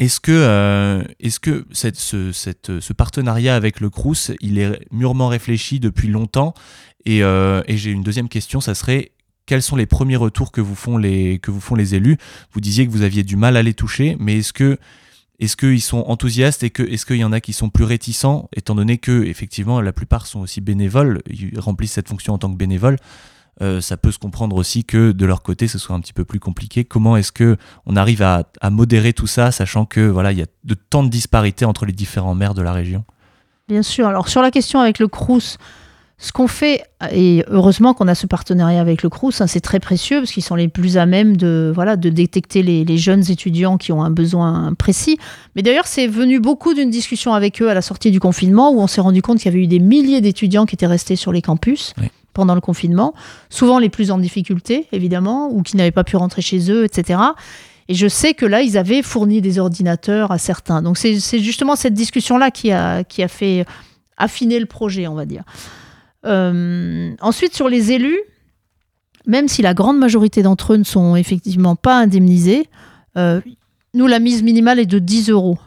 Est-ce 0.00 0.18
que, 0.18 0.32
euh, 0.32 1.04
ce, 1.28 2.92
partenariat 2.94 3.54
avec 3.54 3.80
le 3.80 3.90
Crous, 3.90 4.32
il 4.40 4.58
est 4.58 4.80
mûrement 4.90 5.28
réfléchi 5.28 5.78
depuis 5.78 6.08
longtemps? 6.08 6.54
Et, 7.04 7.22
euh, 7.22 7.62
et 7.66 7.76
j'ai 7.76 7.90
une 7.90 8.02
deuxième 8.02 8.30
question, 8.30 8.62
ça 8.62 8.74
serait 8.74 9.12
quels 9.44 9.62
sont 9.62 9.76
les 9.76 9.84
premiers 9.84 10.16
retours 10.16 10.52
que 10.52 10.62
vous 10.62 10.74
font 10.74 10.96
les, 10.96 11.38
que 11.38 11.50
vous 11.50 11.60
font 11.60 11.74
les 11.74 11.94
élus? 11.94 12.16
Vous 12.52 12.60
disiez 12.60 12.86
que 12.86 12.92
vous 12.92 13.02
aviez 13.02 13.24
du 13.24 13.36
mal 13.36 13.58
à 13.58 13.62
les 13.62 13.74
toucher, 13.74 14.16
mais 14.18 14.38
est-ce 14.38 14.54
que 14.54 14.78
est-ce 15.38 15.56
qu'ils 15.56 15.82
sont 15.82 16.04
enthousiastes 16.06 16.62
et 16.62 16.70
que 16.70 16.82
est-ce 16.82 17.04
qu'il 17.04 17.16
y 17.16 17.24
en 17.24 17.32
a 17.32 17.40
qui 17.40 17.52
sont 17.52 17.68
plus 17.68 17.84
réticents, 17.84 18.48
étant 18.56 18.74
donné 18.74 18.96
que 18.98 19.24
effectivement 19.24 19.80
la 19.82 19.92
plupart 19.92 20.26
sont 20.26 20.40
aussi 20.40 20.60
bénévoles, 20.62 21.20
ils 21.28 21.58
remplissent 21.58 21.92
cette 21.92 22.08
fonction 22.08 22.32
en 22.34 22.38
tant 22.38 22.50
que 22.50 22.56
bénévoles? 22.56 22.96
Euh, 23.62 23.80
ça 23.80 23.96
peut 23.96 24.10
se 24.10 24.18
comprendre 24.18 24.56
aussi 24.56 24.84
que 24.84 25.12
de 25.12 25.26
leur 25.26 25.42
côté 25.42 25.68
ce 25.68 25.78
soit 25.78 25.94
un 25.94 26.00
petit 26.00 26.12
peu 26.12 26.24
plus 26.24 26.40
compliqué. 26.40 26.84
Comment 26.84 27.16
est-ce 27.16 27.32
que 27.32 27.56
on 27.86 27.96
arrive 27.96 28.22
à, 28.22 28.44
modérer 28.70 29.12
tout 29.12 29.26
ça, 29.26 29.50
sachant 29.52 29.84
que 29.84 30.00
voilà 30.00 30.32
il 30.32 30.38
y 30.38 30.42
a 30.42 30.46
de 30.64 30.74
tant 30.74 31.02
de 31.02 31.08
disparités 31.08 31.64
entre 31.64 31.84
les 31.84 31.92
différents 31.92 32.34
maires 32.34 32.54
de 32.54 32.62
la 32.62 32.72
région? 32.72 33.04
Bien 33.68 33.82
sûr. 33.82 34.06
Alors 34.06 34.28
sur 34.28 34.40
la 34.40 34.50
question 34.50 34.80
avec 34.80 34.98
le 34.98 35.08
Crous, 35.08 35.58
ce 36.16 36.32
qu'on 36.32 36.48
fait, 36.48 36.82
et 37.12 37.44
heureusement 37.48 37.94
qu'on 37.94 38.08
a 38.08 38.14
ce 38.14 38.26
partenariat 38.26 38.80
avec 38.80 39.02
le 39.02 39.08
Crous, 39.08 39.40
hein, 39.40 39.46
c'est 39.46 39.60
très 39.60 39.80
précieux 39.80 40.20
parce 40.20 40.32
qu'ils 40.32 40.42
sont 40.42 40.54
les 40.54 40.68
plus 40.68 40.96
à 40.96 41.06
même 41.06 41.36
de, 41.36 41.70
voilà, 41.74 41.96
de 41.96 42.08
détecter 42.08 42.62
les, 42.62 42.84
les, 42.84 42.98
jeunes 42.98 43.30
étudiants 43.30 43.78
qui 43.78 43.92
ont 43.92 44.02
un 44.02 44.10
besoin 44.10 44.74
précis. 44.74 45.18
Mais 45.54 45.62
d'ailleurs, 45.62 45.86
c'est 45.86 46.06
venu 46.06 46.40
beaucoup 46.40 46.74
d'une 46.74 46.90
discussion 46.90 47.32
avec 47.32 47.62
eux 47.62 47.70
à 47.70 47.74
la 47.74 47.82
sortie 47.82 48.10
du 48.10 48.20
confinement 48.20 48.70
où 48.70 48.80
on 48.80 48.86
s'est 48.86 49.00
rendu 49.00 49.22
compte 49.22 49.38
qu'il 49.38 49.46
y 49.46 49.54
avait 49.54 49.64
eu 49.64 49.66
des 49.66 49.78
milliers 49.78 50.20
d'étudiants 50.20 50.66
qui 50.66 50.74
étaient 50.74 50.86
restés 50.86 51.16
sur 51.16 51.32
les 51.32 51.42
campus. 51.42 51.94
Oui 51.98 52.08
pendant 52.40 52.54
le 52.54 52.62
confinement, 52.62 53.12
souvent 53.50 53.78
les 53.78 53.90
plus 53.90 54.10
en 54.10 54.16
difficulté, 54.16 54.86
évidemment, 54.92 55.50
ou 55.52 55.62
qui 55.62 55.76
n'avaient 55.76 55.90
pas 55.90 56.04
pu 56.04 56.16
rentrer 56.16 56.40
chez 56.40 56.70
eux, 56.72 56.86
etc. 56.86 57.20
Et 57.88 57.94
je 57.94 58.08
sais 58.08 58.32
que 58.32 58.46
là, 58.46 58.62
ils 58.62 58.78
avaient 58.78 59.02
fourni 59.02 59.42
des 59.42 59.58
ordinateurs 59.58 60.32
à 60.32 60.38
certains. 60.38 60.80
Donc 60.80 60.96
c'est 60.96 61.18
justement 61.38 61.76
cette 61.76 61.92
discussion-là 61.92 62.50
qui 62.50 62.72
a, 62.72 63.04
qui 63.04 63.22
a 63.22 63.28
fait 63.28 63.66
affiner 64.16 64.58
le 64.58 64.64
projet, 64.64 65.06
on 65.06 65.14
va 65.14 65.26
dire. 65.26 65.44
Euh, 66.24 67.12
ensuite, 67.20 67.54
sur 67.54 67.68
les 67.68 67.92
élus, 67.92 68.20
même 69.26 69.46
si 69.46 69.60
la 69.60 69.74
grande 69.74 69.98
majorité 69.98 70.42
d'entre 70.42 70.72
eux 70.72 70.78
ne 70.78 70.84
sont 70.84 71.14
effectivement 71.14 71.76
pas 71.76 71.98
indemnisés, 71.98 72.68
euh, 73.18 73.42
nous, 73.92 74.06
la 74.06 74.18
mise 74.18 74.42
minimale 74.42 74.78
est 74.78 74.86
de 74.86 74.98
10 74.98 75.28
euros. 75.28 75.58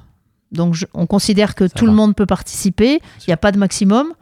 Donc 0.51 0.75
on 0.95 1.05
considère 1.05 1.53
que 1.53 1.65
tout 1.65 1.85
le 1.85 1.91
monde 1.91 2.15
peut 2.15 2.25
participer, 2.25 2.99
il 3.19 3.27
n'y 3.27 3.33
a 3.33 3.37
pas 3.37 3.51
de 3.51 3.59
maximum. 3.59 4.13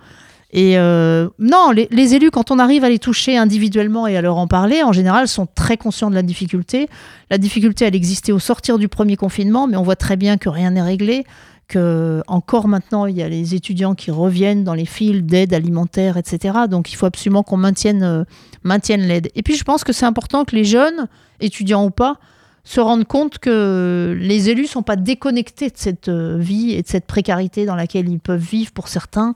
Et 0.53 0.77
euh, 0.77 1.29
non, 1.39 1.72
les, 1.72 2.15
élus, 2.15 2.29
quand 2.29 2.51
on 2.51 2.60
arrive 2.60 2.84
à 2.84 2.89
les 2.89 3.00
toucher 3.00 3.38
individuellement 3.38 4.05
et 4.08 4.17
à 4.17 4.22
leur 4.22 4.38
en 4.38 4.48
parler, 4.48 4.84
en 4.84 4.91
général, 4.91 5.27
sont 5.27 5.48
très 5.48 5.77
conscients 5.77 6.10
de 6.10 6.15
la 6.15 6.24
difficulté. 6.24 6.89
La 7.29 7.38
difficulté, 7.38 7.86
elle 7.86 7.96
existait 7.96 8.34
au 8.34 8.39
sortir 8.39 8.77
du 8.77 8.89
premier 8.89 9.15
confinement, 9.15 9.67
mais 9.67 9.77
on 9.77 9.84
voit 9.84 9.96
très 9.96 10.17
bien 10.17 10.38
que 10.38 10.50
rien 10.50 10.72
n'est 10.72 10.81
réglé, 10.81 11.24
que 11.70 12.22
encore 12.27 12.67
maintenant, 12.67 13.05
il 13.05 13.15
y 13.15 13.24
a 13.24 13.29
les 13.29 13.55
étudiants 13.55 13.96
qui 13.96 14.12
reviennent 14.12 14.65
dans 14.65 14.74
les 14.74 14.86
files 14.86 15.25
d'aide 15.25 15.53
alimentaire, 15.53 16.17
etc. 16.17 16.60
Donc, 16.70 16.91
il 16.91 16.96
faut 16.96 17.05
absolument 17.05 17.43
qu'on 17.43 17.58
maintienne, 17.58 18.03
euh, 18.03 18.25
maintienne 18.63 19.01
l'aide. 19.01 19.29
Et 19.36 19.43
puis, 19.43 19.55
je 19.55 19.63
pense 19.63 19.86
que 19.86 19.93
c'est 19.93 20.05
important 20.05 20.43
que 20.43 20.55
les 20.55 20.65
jeunes, 20.65 21.08
étudiants 21.39 21.86
ou 21.86 21.91
pas, 21.91 22.17
se 22.65 22.81
rendent 22.81 23.08
compte 23.08 23.39
que 23.39 24.17
les 24.20 24.50
élus 24.50 24.67
sont 24.67 24.84
pas 24.84 24.98
déconnectés 24.98 25.70
de 25.70 25.77
cette 25.77 26.10
euh, 26.10 26.38
vie 26.38 26.74
et 26.74 26.81
de 26.81 26.88
cette 26.88 27.08
précarité 27.08 27.65
dans 27.65 27.75
laquelle 27.75 28.10
ils 28.10 28.20
peuvent 28.20 28.39
vivre 28.39 28.72
pour 28.72 28.89
certains. 28.89 29.34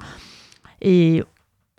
Et 0.85 1.23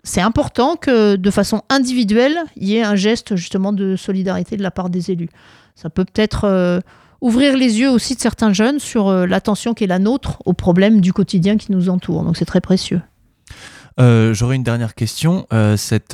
c'est 0.03 0.21
important 0.21 0.75
que 0.75 1.15
de 1.15 1.31
façon 1.31 1.63
individuelle, 1.69 2.37
il 2.57 2.67
y 2.67 2.75
ait 2.75 2.83
un 2.83 2.95
geste 2.95 3.35
justement 3.37 3.71
de 3.71 3.95
solidarité 3.95 4.57
de 4.57 4.63
la 4.63 4.69
part 4.69 4.89
des 4.89 5.11
élus. 5.11 5.29
Ça 5.75 5.89
peut 5.89 6.03
peut-être 6.03 6.43
euh, 6.43 6.81
ouvrir 7.21 7.55
les 7.55 7.79
yeux 7.79 7.89
aussi 7.89 8.15
de 8.15 8.19
certains 8.19 8.51
jeunes 8.51 8.79
sur 8.79 9.07
euh, 9.07 9.25
l'attention 9.25 9.73
qui 9.73 9.85
est 9.85 9.87
la 9.87 9.99
nôtre 9.99 10.41
aux 10.45 10.53
problèmes 10.53 10.99
du 10.99 11.13
quotidien 11.13 11.55
qui 11.55 11.71
nous 11.71 11.89
entoure. 11.89 12.23
Donc 12.23 12.35
c'est 12.35 12.45
très 12.45 12.59
précieux. 12.59 13.01
Euh, 13.97 14.33
j'aurais 14.33 14.57
une 14.57 14.63
dernière 14.63 14.93
question. 14.93 15.47
cette, 15.77 16.13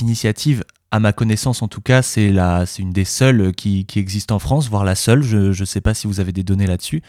initiative 0.00 0.64
à 0.90 0.98
ma 0.98 1.12
connaissance 1.12 1.60
en 1.60 1.68
tout 1.68 1.82
cas, 1.82 2.00
c'est 2.00 2.32
une 2.78 2.92
des 2.92 3.04
seules 3.04 3.52
qui 3.52 3.86
existe 3.96 4.32
en 4.32 4.38
France, 4.38 4.70
voire 4.70 4.84
la 4.84 4.94
seule. 4.94 5.22
Je 5.22 5.60
ne 5.60 5.64
sais 5.66 5.82
pas 5.82 5.92
si 5.92 6.06
vous 6.06 6.20
avez 6.20 6.32
des 6.32 6.42
données 6.42 6.66
là-dessus. 6.66 7.02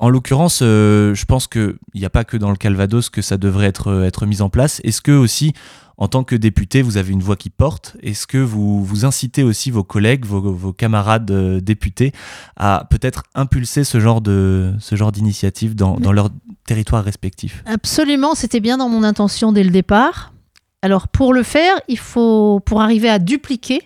En 0.00 0.08
l'occurrence, 0.08 0.60
euh, 0.62 1.14
je 1.14 1.26
pense 1.26 1.46
qu'il 1.46 1.76
n'y 1.94 2.06
a 2.06 2.10
pas 2.10 2.24
que 2.24 2.38
dans 2.38 2.48
le 2.48 2.56
Calvados 2.56 3.10
que 3.10 3.20
ça 3.20 3.36
devrait 3.36 3.66
être, 3.66 3.88
euh, 3.88 4.06
être 4.06 4.24
mis 4.24 4.40
en 4.40 4.48
place. 4.48 4.80
Est-ce 4.82 5.02
que 5.02 5.12
aussi, 5.12 5.52
en 5.98 6.08
tant 6.08 6.24
que 6.24 6.34
député, 6.34 6.80
vous 6.80 6.96
avez 6.96 7.12
une 7.12 7.20
voix 7.20 7.36
qui 7.36 7.50
porte? 7.50 7.98
Est-ce 8.02 8.26
que 8.26 8.38
vous, 8.38 9.04
incitez 9.04 9.42
aussi 9.42 9.70
vos 9.70 9.84
collègues, 9.84 10.24
vos, 10.24 10.72
camarades 10.72 11.30
euh, 11.30 11.60
députés 11.60 12.12
à 12.56 12.86
peut-être 12.88 13.24
impulser 13.34 13.84
ce 13.84 14.00
genre 14.00 14.22
de 14.22 14.72
ce 14.80 14.96
genre 14.96 15.12
d'initiative 15.12 15.74
dans, 15.74 15.98
dans 15.98 16.12
leur 16.12 16.30
territoire 16.66 17.04
respectif? 17.04 17.62
Absolument, 17.66 18.34
c'était 18.34 18.60
bien 18.60 18.78
dans 18.78 18.88
mon 18.88 19.02
intention 19.04 19.52
dès 19.52 19.64
le 19.64 19.70
départ. 19.70 20.32
Alors 20.80 21.08
pour 21.08 21.34
le 21.34 21.42
faire, 21.42 21.74
il 21.88 21.98
faut 21.98 22.60
pour 22.64 22.80
arriver 22.80 23.10
à 23.10 23.18
dupliquer, 23.18 23.82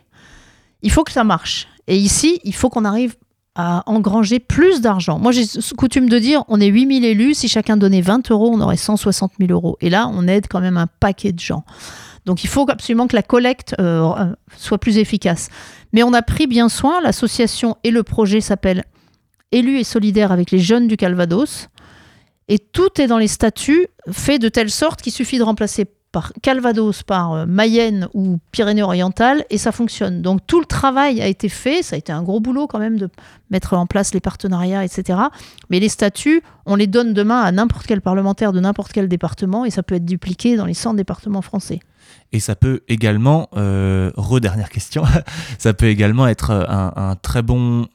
il 0.82 0.92
faut 0.92 1.02
que 1.02 1.10
ça 1.10 1.24
marche. 1.24 1.66
Et 1.88 1.96
ici, 1.96 2.40
il 2.44 2.54
faut 2.54 2.70
qu'on 2.70 2.84
arrive 2.84 3.16
à 3.54 3.84
engranger 3.86 4.40
plus 4.40 4.80
d'argent. 4.80 5.18
Moi, 5.18 5.30
j'ai 5.32 5.44
coutume 5.76 6.08
de 6.08 6.18
dire, 6.18 6.44
on 6.48 6.60
est 6.60 6.66
8000 6.66 7.04
élus, 7.04 7.34
si 7.34 7.48
chacun 7.48 7.76
donnait 7.76 8.00
20 8.00 8.30
euros, 8.30 8.50
on 8.52 8.60
aurait 8.60 8.76
160 8.76 9.32
000 9.38 9.52
euros. 9.52 9.76
Et 9.80 9.90
là, 9.90 10.10
on 10.12 10.26
aide 10.26 10.46
quand 10.48 10.60
même 10.60 10.76
un 10.76 10.88
paquet 10.88 11.32
de 11.32 11.38
gens. 11.38 11.64
Donc, 12.24 12.42
il 12.42 12.48
faut 12.48 12.68
absolument 12.68 13.06
que 13.06 13.14
la 13.14 13.22
collecte 13.22 13.76
euh, 13.80 14.10
euh, 14.18 14.34
soit 14.56 14.78
plus 14.78 14.98
efficace. 14.98 15.50
Mais 15.92 16.02
on 16.02 16.12
a 16.12 16.22
pris 16.22 16.46
bien 16.46 16.68
soin, 16.68 17.00
l'association 17.00 17.76
et 17.84 17.90
le 17.90 18.02
projet 18.02 18.40
s'appelle 18.40 18.84
Élus 19.52 19.78
et 19.78 19.84
solidaires 19.84 20.32
avec 20.32 20.50
les 20.50 20.58
jeunes 20.58 20.88
du 20.88 20.96
Calvados. 20.96 21.68
Et 22.48 22.58
tout 22.58 23.00
est 23.00 23.06
dans 23.06 23.18
les 23.18 23.28
statuts, 23.28 23.86
fait 24.10 24.38
de 24.38 24.48
telle 24.48 24.70
sorte 24.70 25.00
qu'il 25.00 25.12
suffit 25.12 25.38
de 25.38 25.44
remplacer 25.44 25.86
par 26.14 26.32
Calvados, 26.42 27.02
par 27.02 27.32
euh, 27.32 27.44
Mayenne 27.44 28.08
ou 28.14 28.38
Pyrénées-Orientales, 28.52 29.44
et 29.50 29.58
ça 29.58 29.72
fonctionne. 29.72 30.22
Donc 30.22 30.46
tout 30.46 30.60
le 30.60 30.64
travail 30.64 31.20
a 31.20 31.26
été 31.26 31.48
fait, 31.48 31.82
ça 31.82 31.96
a 31.96 31.98
été 31.98 32.12
un 32.12 32.22
gros 32.22 32.38
boulot 32.38 32.68
quand 32.68 32.78
même 32.78 32.98
de 32.98 33.10
mettre 33.50 33.74
en 33.74 33.86
place 33.86 34.14
les 34.14 34.20
partenariats, 34.20 34.84
etc. 34.84 35.18
Mais 35.70 35.80
les 35.80 35.88
statuts, 35.88 36.42
on 36.66 36.76
les 36.76 36.86
donne 36.86 37.14
demain 37.14 37.40
à 37.40 37.50
n'importe 37.50 37.86
quel 37.86 38.00
parlementaire 38.00 38.52
de 38.52 38.60
n'importe 38.60 38.92
quel 38.92 39.08
département, 39.08 39.64
et 39.64 39.70
ça 39.70 39.82
peut 39.82 39.96
être 39.96 40.04
dupliqué 40.04 40.56
dans 40.56 40.66
les 40.66 40.74
100 40.74 40.94
départements 40.94 41.42
français. 41.42 41.80
Et 42.30 42.38
ça 42.38 42.54
peut 42.54 42.82
également, 42.86 43.48
euh, 43.56 44.12
re-dernière 44.16 44.68
question, 44.70 45.02
ça 45.58 45.74
peut 45.74 45.86
également 45.86 46.28
être 46.28 46.52
un, 46.52 46.92
un 46.94 47.16
très 47.16 47.42
bon 47.42 47.88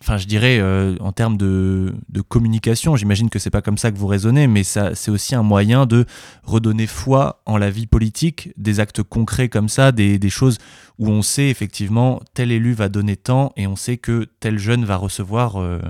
enfin 0.00 0.16
je 0.16 0.26
dirais 0.26 0.58
euh, 0.60 0.96
en 1.00 1.12
termes 1.12 1.36
de, 1.36 1.94
communication, 2.28 2.96
j'imagine 2.96 3.30
que 3.30 3.38
c'est 3.38 3.50
pas 3.50 3.62
comme 3.62 3.78
ça 3.78 3.90
que 3.90 3.96
vous 3.96 4.06
raisonnez, 4.06 4.46
mais 4.46 4.62
c'est 4.64 5.10
aussi 5.10 5.34
un 5.34 5.42
moyen 5.42 5.86
de 5.86 6.04
redonner 6.42 6.86
foi 6.86 7.42
en 7.46 7.56
la 7.56 7.70
vie 7.70 7.86
politique, 7.86 8.50
des 8.56 8.80
actes 8.80 9.02
concrets 9.02 9.48
comme 9.48 9.68
ça, 9.68 9.92
des, 9.92 10.18
choses 10.28 10.58
où 10.98 11.08
on 11.08 11.22
sait 11.22 11.48
effectivement 11.48 12.20
tel 12.34 12.52
élu 12.52 12.72
va 12.72 12.88
donner 12.88 13.16
tant 13.16 13.52
et 13.56 13.66
on 13.66 13.76
sait 13.76 13.96
que 13.96 14.26
tel 14.40 14.58
jeune 14.58 14.84
va 14.84 14.96
recevoir 14.96 15.56
euh, 15.56 15.80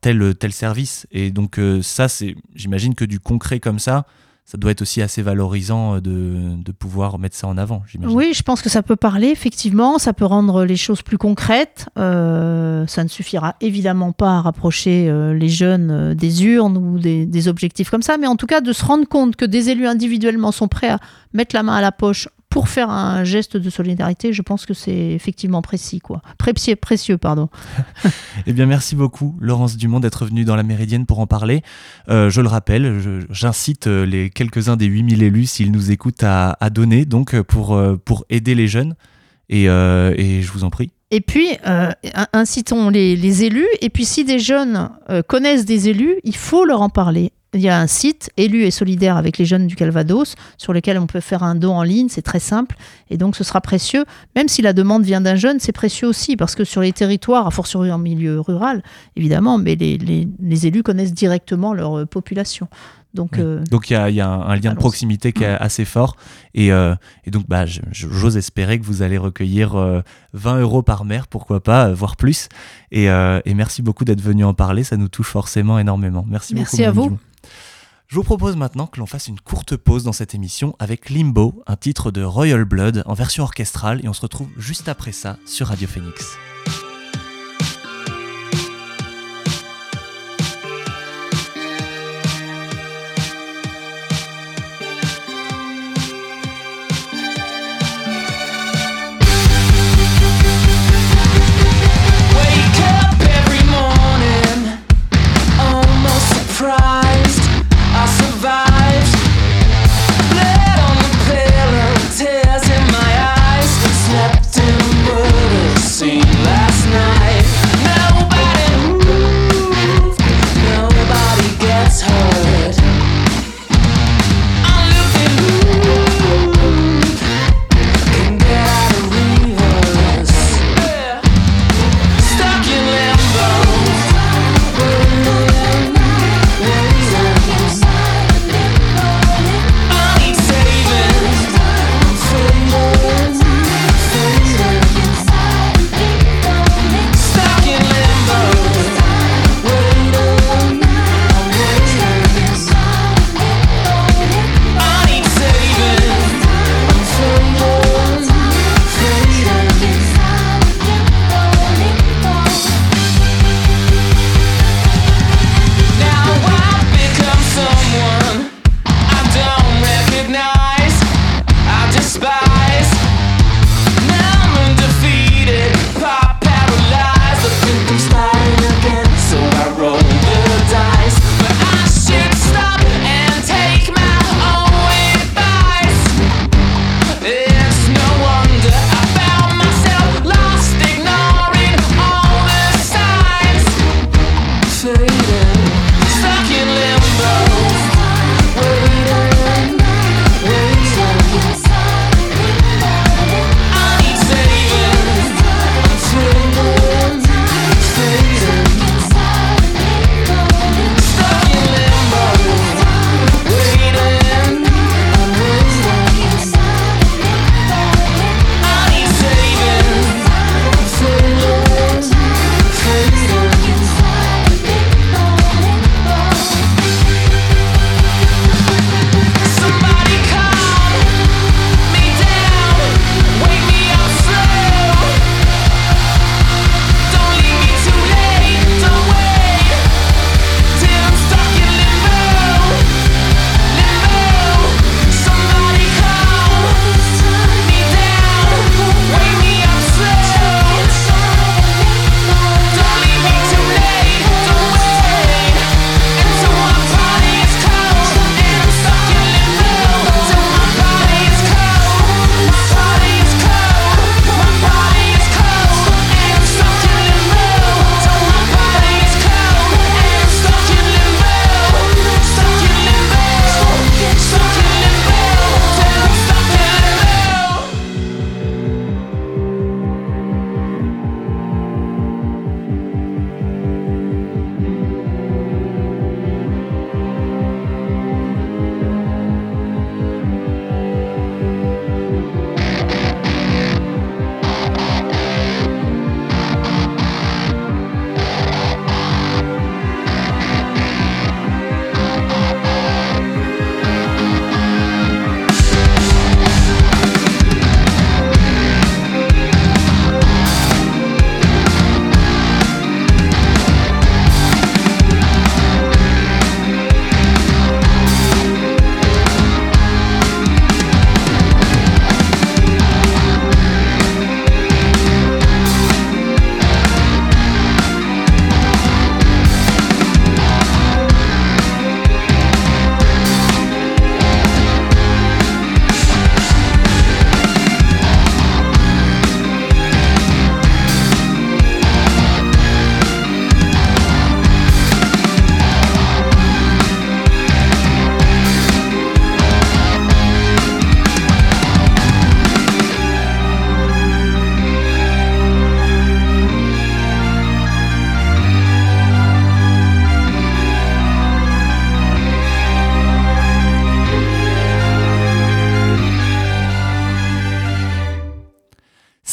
tel 0.00 0.52
service. 0.52 1.06
Et 1.12 1.30
donc 1.30 1.58
euh, 1.58 1.80
ça 1.82 2.08
c'est 2.08 2.34
j'imagine 2.54 2.94
que 2.94 3.04
du 3.04 3.20
concret 3.20 3.60
comme 3.60 3.78
ça 3.78 4.06
ça 4.44 4.58
doit 4.58 4.72
être 4.72 4.82
aussi 4.82 5.00
assez 5.00 5.22
valorisant 5.22 5.96
euh, 5.96 6.00
de, 6.00 6.62
de, 6.62 6.72
pouvoir 6.72 7.18
mettre 7.18 7.34
ça 7.34 7.46
en 7.46 7.56
avant, 7.56 7.82
j'imagine. 7.86 8.14
Oui, 8.14 8.32
je 8.34 8.42
pense 8.42 8.60
que 8.60 8.68
ça 8.68 8.82
peut 8.82 8.96
parler, 8.96 9.28
effectivement, 9.28 9.98
ça 9.98 10.12
peut 10.12 10.26
rendre 10.26 10.64
les 10.64 10.76
choses 10.76 11.00
plus 11.00 11.16
concrètes. 11.16 11.88
Euh, 11.98 12.86
ça 12.86 13.04
ne 13.04 13.08
suffira 13.08 13.56
évidemment 13.62 14.12
pas 14.12 14.36
à 14.36 14.40
rapprocher 14.42 15.08
euh, 15.08 15.32
les 15.32 15.48
jeunes 15.48 16.12
des 16.12 16.44
urnes 16.44 16.76
ou 16.76 16.98
des, 16.98 17.24
des, 17.24 17.48
objectifs 17.48 17.88
comme 17.88 18.02
ça, 18.02 18.18
mais 18.18 18.26
en 18.26 18.36
tout 18.36 18.46
cas 18.46 18.60
de 18.60 18.72
se 18.72 18.84
rendre 18.84 19.08
compte 19.08 19.36
que 19.36 19.46
des 19.46 19.70
élus 19.70 19.86
individuellement 19.86 20.52
sont 20.52 20.68
prêts 20.68 20.90
à 20.90 20.98
mettre 21.32 21.56
la 21.56 21.62
main 21.62 21.76
à 21.76 21.80
la 21.80 21.92
poche 21.92 22.28
pour 22.54 22.68
faire 22.68 22.88
un 22.88 23.24
geste 23.24 23.56
de 23.56 23.68
solidarité, 23.68 24.32
je 24.32 24.40
pense 24.40 24.64
que 24.64 24.74
c'est 24.74 25.10
effectivement 25.10 25.60
précis, 25.60 25.98
quoi. 25.98 26.22
Précieux, 26.38 26.76
précieux 26.76 27.18
pardon. 27.18 27.48
eh 28.46 28.52
bien, 28.52 28.66
merci 28.66 28.94
beaucoup, 28.94 29.36
Laurence 29.40 29.76
Dumont, 29.76 29.98
d'être 29.98 30.24
venue 30.24 30.44
dans 30.44 30.54
la 30.54 30.62
Méridienne 30.62 31.04
pour 31.04 31.18
en 31.18 31.26
parler. 31.26 31.62
Euh, 32.08 32.30
je 32.30 32.40
le 32.40 32.46
rappelle, 32.46 33.24
j'incite 33.28 33.88
euh, 33.88 34.06
les 34.06 34.30
quelques-uns 34.30 34.76
des 34.76 34.86
8000 34.86 35.24
élus, 35.24 35.46
s'ils 35.46 35.72
nous 35.72 35.90
écoutent, 35.90 36.22
à, 36.22 36.56
donner 36.70 37.06
donc 37.06 37.40
pour, 37.40 37.76
pour 38.04 38.24
aider 38.30 38.54
les 38.54 38.68
jeunes. 38.68 38.94
Et, 39.48 39.64
et 39.64 40.42
je 40.42 40.52
vous 40.52 40.62
en 40.62 40.70
prie. 40.70 40.92
Et 41.10 41.20
puis, 41.20 41.48
incitons 42.32 42.88
les, 42.88 43.16
les, 43.16 43.42
élus. 43.42 43.66
Et 43.80 43.90
puis, 43.90 44.04
si 44.04 44.24
des 44.24 44.38
jeunes 44.38 44.90
connaissent 45.26 45.64
des 45.64 45.88
élus, 45.88 46.20
il 46.22 46.36
faut 46.36 46.64
leur 46.64 46.82
en 46.82 46.88
parler 46.88 47.32
il 47.54 47.60
y 47.60 47.68
a 47.68 47.78
un 47.78 47.86
site 47.86 48.30
élu 48.36 48.64
et 48.64 48.70
solidaire 48.70 49.16
avec 49.16 49.38
les 49.38 49.44
jeunes 49.44 49.66
du 49.66 49.76
Calvados 49.76 50.34
sur 50.58 50.72
lequel 50.72 50.98
on 50.98 51.06
peut 51.06 51.20
faire 51.20 51.42
un 51.42 51.54
don 51.54 51.74
en 51.76 51.82
ligne, 51.82 52.08
c'est 52.08 52.22
très 52.22 52.40
simple 52.40 52.76
et 53.10 53.16
donc 53.16 53.36
ce 53.36 53.44
sera 53.44 53.60
précieux. 53.60 54.04
Même 54.36 54.48
si 54.48 54.62
la 54.62 54.72
demande 54.72 55.04
vient 55.04 55.20
d'un 55.20 55.36
jeune, 55.36 55.60
c'est 55.60 55.72
précieux 55.72 56.08
aussi 56.08 56.36
parce 56.36 56.54
que 56.54 56.64
sur 56.64 56.80
les 56.80 56.92
territoires, 56.92 57.46
à 57.46 57.50
fortiori 57.50 57.90
en 57.90 57.98
milieu 57.98 58.40
rural 58.40 58.82
évidemment, 59.16 59.58
mais 59.58 59.76
les, 59.76 60.66
élus 60.66 60.82
connaissent 60.82 61.14
directement 61.14 61.74
leur 61.74 61.98
euh, 61.98 62.06
population. 62.06 62.68
Donc, 63.12 63.38
euh, 63.38 63.62
donc 63.70 63.90
il 63.90 63.94
y, 63.94 64.20
a, 64.20 64.28
un, 64.28 64.56
lien 64.56 64.72
de 64.72 64.76
proximité 64.76 65.32
qui 65.32 65.44
est 65.44 65.54
mm. 65.54 65.58
assez 65.60 65.84
fort. 65.84 66.16
Et, 66.54 66.72
euh, 66.72 66.96
donc, 67.28 67.46
bah, 67.48 67.64
j'ose 67.92 68.36
espérer 68.36 68.80
que 68.80 68.84
vous 68.84 69.02
allez 69.02 69.18
recueillir 69.18 70.02
20 70.32 70.58
euros 70.58 70.82
par 70.82 71.04
mère, 71.04 71.28
pourquoi 71.28 71.62
pas, 71.62 71.92
voire 71.92 72.16
plus. 72.16 72.48
Et, 72.90 73.06
merci 73.54 73.82
beaucoup 73.82 74.04
d'être 74.04 74.20
venu 74.20 74.44
en 74.44 74.52
parler. 74.52 74.82
Ça 74.82 74.96
nous 74.96 75.06
touche 75.06 75.28
forcément 75.28 75.78
énormément. 75.78 76.26
Merci, 76.28 76.56
merci 76.56 76.78
beaucoup. 76.78 76.82
Merci 76.82 76.84
à 76.84 76.90
vous. 76.90 77.18
Je 78.14 78.20
vous 78.20 78.22
propose 78.22 78.54
maintenant 78.54 78.86
que 78.86 79.00
l'on 79.00 79.06
fasse 79.06 79.26
une 79.26 79.40
courte 79.40 79.76
pause 79.76 80.04
dans 80.04 80.12
cette 80.12 80.36
émission 80.36 80.76
avec 80.78 81.10
Limbo, 81.10 81.64
un 81.66 81.74
titre 81.74 82.12
de 82.12 82.22
Royal 82.22 82.64
Blood 82.64 83.02
en 83.06 83.14
version 83.14 83.42
orchestrale, 83.42 84.04
et 84.04 84.08
on 84.08 84.12
se 84.12 84.20
retrouve 84.20 84.46
juste 84.56 84.88
après 84.88 85.10
ça 85.10 85.36
sur 85.46 85.66
Radio 85.66 85.88
Phoenix. 85.88 86.36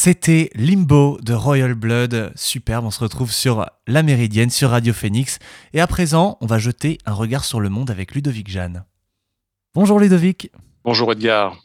C'était 0.03 0.49
Limbo 0.55 1.19
de 1.21 1.35
Royal 1.35 1.75
Blood, 1.75 2.31
superbe, 2.33 2.85
on 2.85 2.89
se 2.89 3.01
retrouve 3.01 3.31
sur 3.31 3.67
la 3.85 4.01
Méridienne, 4.01 4.49
sur 4.49 4.71
Radio 4.71 4.93
Phoenix. 4.93 5.37
Et 5.73 5.79
à 5.79 5.85
présent, 5.85 6.39
on 6.41 6.47
va 6.47 6.57
jeter 6.57 6.97
un 7.05 7.13
regard 7.13 7.45
sur 7.45 7.59
le 7.59 7.69
monde 7.69 7.91
avec 7.91 8.15
Ludovic 8.15 8.49
Jeanne. 8.49 8.83
Bonjour 9.75 9.99
Ludovic. 9.99 10.49
Bonjour 10.83 11.11
Edgar. 11.11 11.55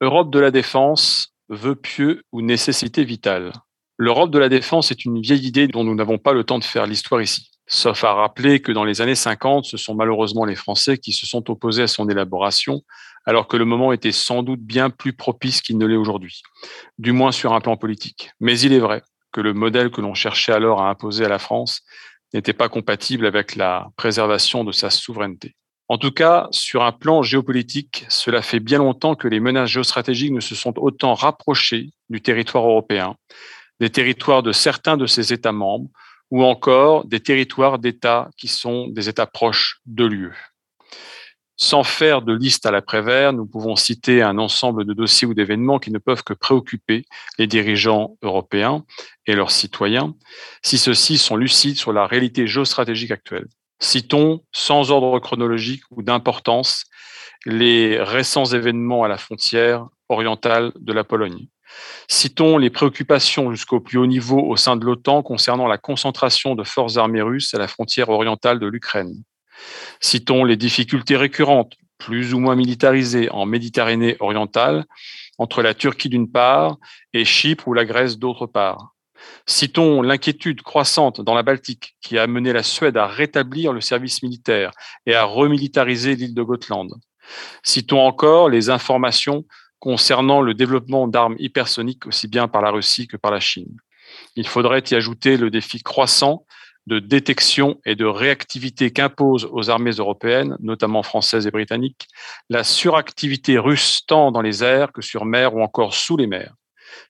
Europe 0.00 0.32
de 0.32 0.38
la 0.38 0.52
défense, 0.52 1.34
vœu 1.48 1.74
pieux 1.74 2.22
ou 2.30 2.42
nécessité 2.42 3.02
vitale. 3.02 3.52
L'Europe 3.96 4.30
de 4.30 4.38
la 4.38 4.48
défense 4.48 4.92
est 4.92 5.04
une 5.04 5.20
vieille 5.20 5.44
idée 5.44 5.66
dont 5.66 5.82
nous 5.82 5.96
n'avons 5.96 6.18
pas 6.18 6.32
le 6.32 6.44
temps 6.44 6.60
de 6.60 6.64
faire 6.64 6.86
l'histoire 6.86 7.20
ici. 7.20 7.50
Sauf 7.66 8.04
à 8.04 8.14
rappeler 8.14 8.60
que 8.60 8.70
dans 8.70 8.84
les 8.84 9.00
années 9.00 9.16
50, 9.16 9.64
ce 9.64 9.76
sont 9.76 9.96
malheureusement 9.96 10.44
les 10.44 10.54
Français 10.54 10.96
qui 10.96 11.10
se 11.10 11.26
sont 11.26 11.50
opposés 11.50 11.82
à 11.82 11.88
son 11.88 12.08
élaboration, 12.08 12.82
alors 13.26 13.48
que 13.48 13.56
le 13.56 13.64
moment 13.64 13.92
était 13.92 14.12
sans 14.12 14.42
doute 14.42 14.60
bien 14.60 14.90
plus 14.90 15.12
propice 15.12 15.60
qu'il 15.60 15.78
ne 15.78 15.86
l'est 15.86 15.96
aujourd'hui, 15.96 16.42
du 16.98 17.12
moins 17.12 17.32
sur 17.32 17.52
un 17.52 17.60
plan 17.60 17.76
politique. 17.76 18.32
Mais 18.40 18.58
il 18.60 18.72
est 18.72 18.78
vrai 18.78 19.02
que 19.32 19.40
le 19.40 19.52
modèle 19.52 19.90
que 19.90 20.00
l'on 20.00 20.14
cherchait 20.14 20.52
alors 20.52 20.82
à 20.82 20.90
imposer 20.90 21.24
à 21.24 21.28
la 21.28 21.38
France 21.38 21.82
n'était 22.32 22.52
pas 22.52 22.68
compatible 22.68 23.26
avec 23.26 23.56
la 23.56 23.88
préservation 23.96 24.64
de 24.64 24.72
sa 24.72 24.90
souveraineté. 24.90 25.54
En 25.88 25.98
tout 25.98 26.12
cas, 26.12 26.46
sur 26.52 26.84
un 26.84 26.92
plan 26.92 27.22
géopolitique, 27.22 28.04
cela 28.08 28.42
fait 28.42 28.60
bien 28.60 28.78
longtemps 28.78 29.16
que 29.16 29.26
les 29.26 29.40
menaces 29.40 29.70
géostratégiques 29.70 30.32
ne 30.32 30.40
se 30.40 30.54
sont 30.54 30.74
autant 30.78 31.14
rapprochées 31.14 31.90
du 32.08 32.20
territoire 32.20 32.64
européen, 32.64 33.16
des 33.80 33.90
territoires 33.90 34.44
de 34.44 34.52
certains 34.52 34.96
de 34.96 35.06
ses 35.06 35.32
États 35.32 35.50
membres, 35.50 35.90
ou 36.30 36.44
encore 36.44 37.06
des 37.06 37.18
territoires 37.18 37.80
d'États 37.80 38.30
qui 38.36 38.46
sont 38.46 38.86
des 38.86 39.08
États 39.08 39.26
proches 39.26 39.80
de 39.84 40.04
l'UE. 40.04 40.49
Sans 41.62 41.84
faire 41.84 42.22
de 42.22 42.32
liste 42.32 42.64
à 42.64 42.70
l'après-vert, 42.70 43.34
nous 43.34 43.44
pouvons 43.44 43.76
citer 43.76 44.22
un 44.22 44.38
ensemble 44.38 44.86
de 44.86 44.94
dossiers 44.94 45.26
ou 45.26 45.34
d'événements 45.34 45.78
qui 45.78 45.90
ne 45.90 45.98
peuvent 45.98 46.22
que 46.22 46.32
préoccuper 46.32 47.04
les 47.38 47.46
dirigeants 47.46 48.16
européens 48.22 48.82
et 49.26 49.34
leurs 49.34 49.50
citoyens 49.50 50.14
si 50.62 50.78
ceux-ci 50.78 51.18
sont 51.18 51.36
lucides 51.36 51.76
sur 51.76 51.92
la 51.92 52.06
réalité 52.06 52.46
géostratégique 52.46 53.10
actuelle. 53.10 53.46
Citons, 53.78 54.42
sans 54.52 54.90
ordre 54.90 55.18
chronologique 55.18 55.82
ou 55.90 56.02
d'importance, 56.02 56.86
les 57.44 58.00
récents 58.00 58.46
événements 58.46 59.04
à 59.04 59.08
la 59.08 59.18
frontière 59.18 59.86
orientale 60.08 60.72
de 60.80 60.94
la 60.94 61.04
Pologne. 61.04 61.46
Citons 62.08 62.56
les 62.56 62.70
préoccupations 62.70 63.50
jusqu'au 63.50 63.80
plus 63.80 63.98
haut 63.98 64.06
niveau 64.06 64.40
au 64.40 64.56
sein 64.56 64.76
de 64.76 64.84
l'OTAN 64.86 65.22
concernant 65.22 65.66
la 65.66 65.76
concentration 65.76 66.54
de 66.54 66.64
forces 66.64 66.96
armées 66.96 67.22
russes 67.22 67.52
à 67.52 67.58
la 67.58 67.68
frontière 67.68 68.08
orientale 68.08 68.60
de 68.60 68.66
l'Ukraine. 68.66 69.22
Citons 70.00 70.44
les 70.44 70.56
difficultés 70.56 71.16
récurrentes, 71.16 71.74
plus 71.98 72.34
ou 72.34 72.38
moins 72.38 72.56
militarisées, 72.56 73.30
en 73.30 73.46
Méditerranée 73.46 74.16
orientale, 74.20 74.86
entre 75.38 75.62
la 75.62 75.74
Turquie 75.74 76.08
d'une 76.08 76.30
part 76.30 76.78
et 77.12 77.24
Chypre 77.24 77.68
ou 77.68 77.74
la 77.74 77.84
Grèce 77.84 78.18
d'autre 78.18 78.46
part. 78.46 78.94
Citons 79.46 80.02
l'inquiétude 80.02 80.62
croissante 80.62 81.20
dans 81.20 81.34
la 81.34 81.42
Baltique 81.42 81.96
qui 82.00 82.18
a 82.18 82.22
amené 82.22 82.52
la 82.52 82.62
Suède 82.62 82.96
à 82.96 83.06
rétablir 83.06 83.72
le 83.72 83.80
service 83.80 84.22
militaire 84.22 84.70
et 85.06 85.14
à 85.14 85.24
remilitariser 85.24 86.14
l'île 86.16 86.34
de 86.34 86.42
Gotland. 86.42 86.88
Citons 87.62 88.00
encore 88.00 88.48
les 88.48 88.70
informations 88.70 89.44
concernant 89.78 90.40
le 90.40 90.54
développement 90.54 91.08
d'armes 91.08 91.36
hypersoniques 91.38 92.06
aussi 92.06 92.28
bien 92.28 92.48
par 92.48 92.62
la 92.62 92.70
Russie 92.70 93.06
que 93.06 93.16
par 93.16 93.30
la 93.30 93.40
Chine. 93.40 93.76
Il 94.36 94.46
faudrait 94.46 94.82
y 94.90 94.94
ajouter 94.94 95.36
le 95.36 95.50
défi 95.50 95.82
croissant 95.82 96.44
de 96.86 96.98
détection 96.98 97.78
et 97.84 97.94
de 97.94 98.04
réactivité 98.04 98.90
qu'impose 98.90 99.48
aux 99.52 99.70
armées 99.70 99.92
européennes, 99.92 100.56
notamment 100.60 101.02
françaises 101.02 101.46
et 101.46 101.50
britanniques, 101.50 102.08
la 102.48 102.64
suractivité 102.64 103.58
russe 103.58 104.02
tant 104.06 104.32
dans 104.32 104.42
les 104.42 104.64
airs 104.64 104.92
que 104.92 105.02
sur 105.02 105.24
mer 105.24 105.54
ou 105.54 105.62
encore 105.62 105.94
sous 105.94 106.16
les 106.16 106.26
mers 106.26 106.54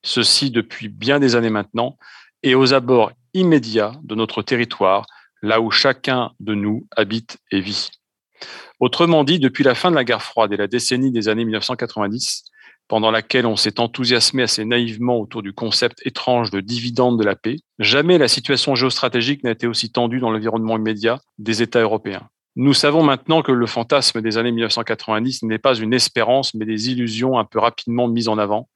ceci 0.03 0.51
depuis 0.51 0.89
bien 0.89 1.21
des 1.21 1.37
années 1.37 1.51
maintenant, 1.51 1.97
et 2.43 2.55
aux 2.55 2.73
abords 2.73 3.13
immédiats 3.35 3.93
de 4.03 4.15
notre 4.15 4.43
territoire, 4.43 5.07
là 5.43 5.61
où 5.61 5.71
chacun 5.71 6.33
de 6.41 6.55
nous 6.55 6.87
habite 6.97 7.39
et 7.51 7.61
vit. 7.61 7.91
Autrement 8.79 9.25
dit, 9.25 9.39
depuis 9.39 9.65
la 9.65 9.75
fin 9.75 9.91
de 9.91 9.97
la 9.97 10.05
guerre 10.05 10.23
froide 10.23 10.53
et 10.53 10.57
la 10.57 10.67
décennie 10.67 11.13
des 11.13 11.29
années 11.29 11.45
1990, 11.45 12.45
pendant 12.91 13.11
laquelle 13.11 13.47
on 13.47 13.57
s'est 13.57 13.81
enthousiasmé 13.81 14.43
assez 14.43 14.65
naïvement 14.65 15.17
autour 15.17 15.43
du 15.43 15.53
concept 15.53 16.05
étrange 16.05 16.51
de 16.51 16.61
dividende 16.61 17.19
de 17.19 17.25
la 17.25 17.37
paix, 17.37 17.57
jamais 17.79 18.19
la 18.19 18.29
situation 18.29 18.75
géostratégique 18.75 19.45
n'a 19.45 19.53
été 19.53 19.67
aussi 19.67 19.91
tendue 19.91 20.19
dans 20.19 20.31
l'environnement 20.31 20.77
immédiat 20.77 21.21
des 21.39 21.63
États 21.63 21.81
européens. 21.81 22.29
Nous 22.57 22.75
savons 22.75 23.05
maintenant 23.05 23.43
que 23.43 23.53
le 23.53 23.67
fantasme 23.67 24.21
des 24.21 24.37
années 24.39 24.51
1990 24.51 25.45
n'est 25.45 25.59
pas 25.59 25.77
une 25.77 25.95
espérance, 25.95 26.53
mais 26.53 26.67
des 26.67 26.91
illusions 26.91 27.39
un 27.39 27.45
peu 27.45 27.61
rapidement 27.61 28.09
mises 28.09 28.29
en 28.29 28.39
avant, 28.39 28.69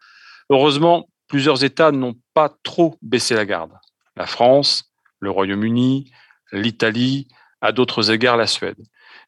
Heureusement, 0.51 1.09
plusieurs 1.27 1.65
États 1.65 1.91
n'ont 1.91 2.17
pas 2.35 2.53
trop 2.63 2.97
baissé 3.03 3.35
la 3.35 3.47
garde. 3.47 3.73
La 4.17 4.27
France, 4.27 4.93
le 5.21 5.31
Royaume-Uni, 5.31 6.13
l'Italie, 6.53 7.29
à 7.61 7.73
d'autres 7.73 8.11
égards 8.11 8.37
la 8.37 8.47
Suède. 8.47 8.77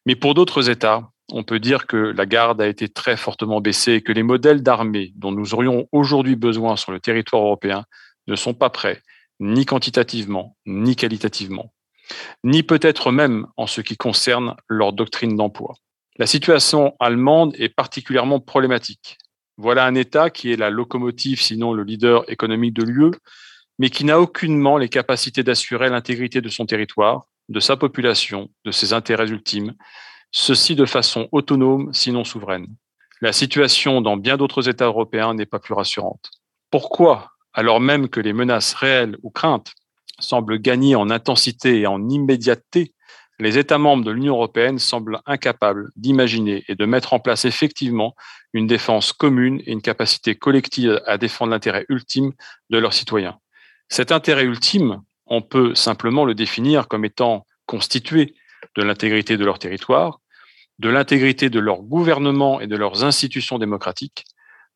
Mais 0.05 0.15
pour 0.15 0.35
d'autres 0.35 0.69
États, 0.69 1.09
on 1.31 1.43
peut 1.43 1.59
dire 1.59 1.87
que 1.87 1.97
la 1.97 2.25
garde 2.25 2.61
a 2.61 2.67
été 2.67 2.87
très 2.87 3.17
fortement 3.17 3.61
baissée 3.61 3.93
et 3.93 4.01
que 4.01 4.11
les 4.11 4.23
modèles 4.23 4.63
d'armée 4.63 5.11
dont 5.15 5.31
nous 5.31 5.53
aurions 5.53 5.87
aujourd'hui 5.91 6.35
besoin 6.35 6.75
sur 6.75 6.91
le 6.91 6.99
territoire 6.99 7.43
européen 7.43 7.85
ne 8.27 8.35
sont 8.35 8.53
pas 8.53 8.69
prêts, 8.69 9.01
ni 9.39 9.65
quantitativement, 9.65 10.55
ni 10.65 10.95
qualitativement, 10.95 11.73
ni 12.43 12.63
peut-être 12.63 13.11
même 13.11 13.47
en 13.57 13.67
ce 13.67 13.81
qui 13.81 13.97
concerne 13.97 14.55
leur 14.67 14.93
doctrine 14.93 15.35
d'emploi. 15.35 15.75
La 16.17 16.27
situation 16.27 16.95
allemande 16.99 17.53
est 17.59 17.69
particulièrement 17.69 18.39
problématique. 18.39 19.17
Voilà 19.57 19.85
un 19.85 19.95
État 19.95 20.29
qui 20.29 20.51
est 20.51 20.55
la 20.55 20.69
locomotive, 20.69 21.41
sinon 21.41 21.73
le 21.73 21.83
leader 21.83 22.29
économique 22.31 22.73
de 22.73 22.83
l'UE, 22.83 23.15
mais 23.79 23.89
qui 23.89 24.05
n'a 24.05 24.19
aucunement 24.19 24.77
les 24.77 24.89
capacités 24.89 25.43
d'assurer 25.43 25.89
l'intégrité 25.89 26.41
de 26.41 26.49
son 26.49 26.65
territoire, 26.65 27.27
de 27.49 27.59
sa 27.59 27.77
population, 27.77 28.49
de 28.65 28.71
ses 28.71 28.93
intérêts 28.93 29.29
ultimes, 29.29 29.73
ceci 30.31 30.75
de 30.75 30.85
façon 30.85 31.27
autonome, 31.31 31.93
sinon 31.93 32.23
souveraine. 32.23 32.67
La 33.21 33.33
situation 33.33 34.01
dans 34.01 34.17
bien 34.17 34.37
d'autres 34.37 34.69
États 34.69 34.85
européens 34.85 35.33
n'est 35.33 35.45
pas 35.45 35.59
plus 35.59 35.73
rassurante. 35.73 36.29
Pourquoi, 36.69 37.31
alors 37.53 37.79
même 37.79 38.09
que 38.09 38.19
les 38.19 38.33
menaces 38.33 38.73
réelles 38.73 39.17
ou 39.23 39.31
craintes 39.31 39.73
semblent 40.19 40.59
gagner 40.59 40.95
en 40.95 41.09
intensité 41.09 41.79
et 41.79 41.87
en 41.87 42.09
immédiateté, 42.09 42.93
les 43.39 43.57
États 43.57 43.77
membres 43.77 44.03
de 44.03 44.11
l'Union 44.11 44.33
européenne 44.35 44.79
semblent 44.79 45.19
incapables 45.25 45.91
d'imaginer 45.95 46.63
et 46.67 46.75
de 46.75 46.85
mettre 46.85 47.13
en 47.13 47.19
place 47.19 47.45
effectivement 47.45 48.15
une 48.53 48.65
défense 48.65 49.13
commune 49.13 49.61
et 49.65 49.71
une 49.71 49.81
capacité 49.81 50.35
collective 50.35 51.01
à 51.05 51.17
défendre 51.17 51.51
l'intérêt 51.51 51.85
ultime 51.89 52.33
de 52.69 52.77
leurs 52.79 52.93
citoyens. 52.93 53.37
Cet 53.89 54.11
intérêt 54.11 54.43
ultime, 54.43 55.01
on 55.27 55.41
peut 55.41 55.75
simplement 55.75 56.25
le 56.25 56.33
définir 56.33 56.87
comme 56.87 57.05
étant 57.05 57.45
constitué 57.67 58.33
de 58.75 58.83
l'intégrité 58.83 59.37
de 59.37 59.45
leur 59.45 59.59
territoire, 59.59 60.19
de 60.79 60.89
l'intégrité 60.89 61.49
de 61.49 61.59
leur 61.59 61.81
gouvernement 61.81 62.59
et 62.59 62.67
de 62.67 62.75
leurs 62.75 63.03
institutions 63.03 63.57
démocratiques, 63.57 64.25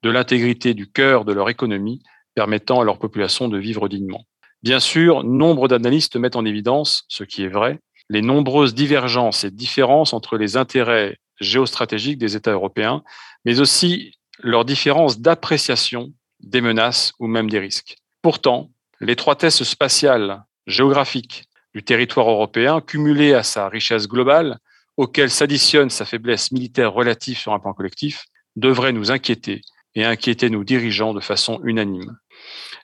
de 0.04 0.10
l'intégrité 0.10 0.73
du 0.73 0.91
cœur 0.91 1.25
de 1.25 1.34
leur 1.34 1.49
économie 1.49 2.01
permettant 2.34 2.82
à 2.82 2.84
leur 2.84 2.97
population 2.97 3.47
de 3.47 3.58
vivre 3.58 3.88
dignement. 3.88 4.25
Bien 4.63 4.80
sûr, 4.80 5.23
nombre 5.23 5.67
d'analystes 5.67 6.15
mettent 6.15 6.36
en 6.36 6.45
évidence, 6.45 7.04
ce 7.08 7.23
qui 7.23 7.43
est 7.43 7.49
vrai, 7.49 7.80
les 8.10 8.21
nombreuses 8.21 8.73
divergences 8.73 9.43
et 9.43 9.51
différences 9.51 10.13
entre 10.13 10.38
les 10.38 10.58
intérêts 10.58 11.17
géostratégiques 11.39 12.17
des 12.17 12.36
États 12.36 12.51
européens, 12.51 13.04
mais 13.45 13.60
aussi 13.60 14.13
leurs 14.39 14.65
différences 14.65 15.19
d'appréciation 15.19 16.12
des 16.39 16.62
menaces 16.62 17.13
ou 17.19 17.27
même 17.27 17.49
des 17.49 17.60
risques. 17.60 17.97
Pourtant, 18.21 18.69
l'étroitesse 18.99 19.63
spatiale, 19.63 20.43
géographique 20.67 21.45
du 21.73 21.84
territoire 21.84 22.29
européen, 22.29 22.81
cumulée 22.81 23.34
à 23.34 23.43
sa 23.43 23.69
richesse 23.69 24.07
globale, 24.07 24.57
auquel 24.97 25.29
s'additionne 25.29 25.89
sa 25.89 26.05
faiblesse 26.05 26.51
militaire 26.51 26.93
relative 26.93 27.38
sur 27.38 27.53
un 27.53 27.60
plan 27.60 27.73
collectif, 27.73 28.25
devrait 28.55 28.91
nous 28.91 29.12
inquiéter 29.12 29.62
et 29.95 30.05
inquiéter 30.05 30.49
nos 30.49 30.63
dirigeants 30.63 31.13
de 31.13 31.19
façon 31.19 31.62
unanime. 31.63 32.17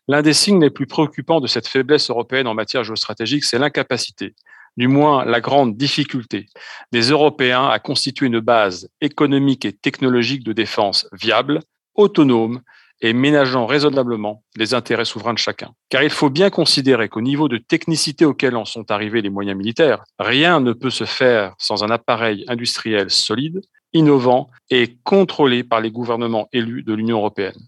L'un 0.08 0.22
des 0.22 0.34
signes 0.34 0.62
les 0.62 0.70
plus 0.70 0.88
préoccupants 0.88 1.42
de 1.42 1.48
cette 1.48 1.68
faiblesse 1.68 2.10
européenne 2.10 2.48
en 2.48 2.54
matière 2.54 2.84
géostratégique, 2.84 3.44
c'est 3.44 3.60
l'incapacité 3.60 4.36
du 4.78 4.88
moins 4.88 5.26
la 5.26 5.42
grande 5.42 5.76
difficulté 5.76 6.46
des 6.92 7.10
Européens 7.10 7.68
à 7.68 7.80
constituer 7.80 8.28
une 8.28 8.40
base 8.40 8.90
économique 9.02 9.66
et 9.66 9.74
technologique 9.74 10.44
de 10.44 10.54
défense 10.54 11.10
viable, 11.12 11.62
autonome 11.96 12.62
et 13.02 13.14
ménageant 13.14 13.66
raisonnablement 13.66 14.44
les 14.56 14.74
intérêts 14.74 15.06
souverains 15.06 15.34
de 15.34 15.40
chacun. 15.40 15.72
Car 15.90 16.04
il 16.04 16.10
faut 16.10 16.30
bien 16.30 16.50
considérer 16.50 17.10
qu'au 17.10 17.22
niveau 17.22 17.48
de 17.48 17.58
technicité 17.58 18.26
auquel 18.26 18.56
en 18.56 18.66
sont 18.66 18.90
arrivés 18.92 19.22
les 19.22 19.30
moyens 19.30 19.58
militaires, 19.58 20.04
rien 20.20 20.60
ne 20.60 20.74
peut 20.74 20.90
se 20.90 21.04
faire 21.04 21.54
sans 21.58 21.84
un 21.84 21.90
appareil 21.90 22.44
industriel 22.48 23.10
solide, 23.10 23.62
innovant 23.94 24.50
et 24.70 24.98
contrôlé 25.04 25.64
par 25.64 25.82
les 25.82 25.92
gouvernements 25.92 26.48
élus 26.52 26.84
de 26.84 26.94
l'Union 26.94 27.18
européenne, 27.18 27.68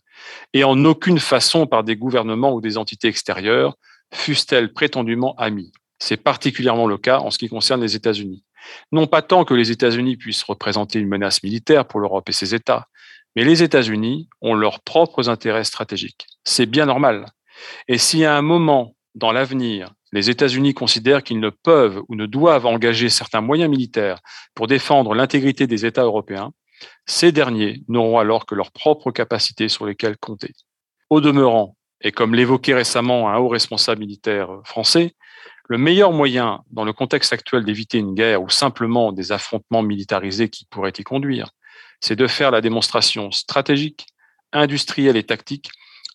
et 0.54 0.64
en 0.64 0.84
aucune 0.86 1.20
façon 1.20 1.66
par 1.68 1.84
des 1.84 1.96
gouvernements 1.96 2.54
ou 2.54 2.62
des 2.62 2.78
entités 2.78 3.08
extérieures, 3.08 3.76
fussent-elles 4.14 4.74
prétendument 4.74 5.36
amis. 5.38 5.72
C'est 6.00 6.18
particulièrement 6.18 6.88
le 6.88 6.98
cas 6.98 7.20
en 7.20 7.30
ce 7.30 7.38
qui 7.38 7.50
concerne 7.50 7.82
les 7.82 7.96
États-Unis. 7.96 8.44
Non 8.92 9.08
pas 9.08 9.22
tant 9.22 9.46
que 9.46 9.54
les 9.54 9.72
États-Unis 9.72 10.18
puissent 10.18 10.44
représenter 10.44 11.00
une 11.00 11.08
menace 11.08 11.44
militaire 11.44 11.86
pour 11.86 12.00
l'Europe 12.00 12.28
et 12.30 12.34
ses 12.34 12.56
États, 12.56 12.88
mais 13.40 13.46
les 13.46 13.64
États-Unis 13.64 14.28
ont 14.42 14.54
leurs 14.54 14.82
propres 14.82 15.30
intérêts 15.30 15.64
stratégiques. 15.64 16.28
C'est 16.44 16.66
bien 16.66 16.86
normal. 16.86 17.26
Et 17.88 17.98
si 17.98 18.26
à 18.26 18.36
un 18.36 18.42
moment 18.42 18.98
dans 19.16 19.32
l'avenir, 19.32 19.94
les 20.12 20.30
États-Unis 20.30 20.74
considèrent 20.74 21.24
qu'ils 21.24 21.40
ne 21.40 21.50
peuvent 21.50 22.02
ou 22.10 22.16
ne 22.16 22.26
doivent 22.26 22.66
engager 22.66 23.08
certains 23.08 23.40
moyens 23.40 23.72
militaires 23.72 24.20
pour 24.56 24.68
défendre 24.68 25.14
l'intégrité 25.14 25.68
des 25.68 25.86
États 25.86 26.04
européens, 26.04 26.52
ces 27.06 27.32
derniers 27.32 27.82
n'auront 27.88 28.20
alors 28.20 28.46
que 28.46 28.56
leurs 28.56 28.74
propres 28.74 29.12
capacités 29.12 29.70
sur 29.70 29.86
lesquelles 29.86 30.18
compter. 30.18 30.52
Au 31.10 31.22
demeurant, 31.22 31.78
et 32.02 32.12
comme 32.12 32.36
l'évoquait 32.36 32.74
récemment 32.74 33.30
un 33.30 33.38
haut 33.38 33.48
responsable 33.48 34.02
militaire 34.02 34.50
français, 34.66 35.14
le 35.70 35.78
meilleur 35.78 36.12
moyen, 36.12 36.60
dans 36.72 36.84
le 36.84 36.92
contexte 36.92 37.32
actuel, 37.32 37.64
d'éviter 37.64 38.00
une 38.00 38.16
guerre 38.16 38.44
ou 38.44 38.50
simplement 38.50 39.14
des 39.14 39.32
affrontements 39.32 39.84
militarisés 39.84 40.50
qui 40.50 40.66
pourraient 40.66 40.92
y 40.98 41.04
conduire, 41.04 41.52
c'est 42.00 42.16
de 42.16 42.28
faire 42.28 42.52
la 42.52 42.62
démonstration 42.62 43.32
stratégique, 43.32 44.08
industrielle 44.52 45.18
et 45.18 45.24
tactique 45.24 45.70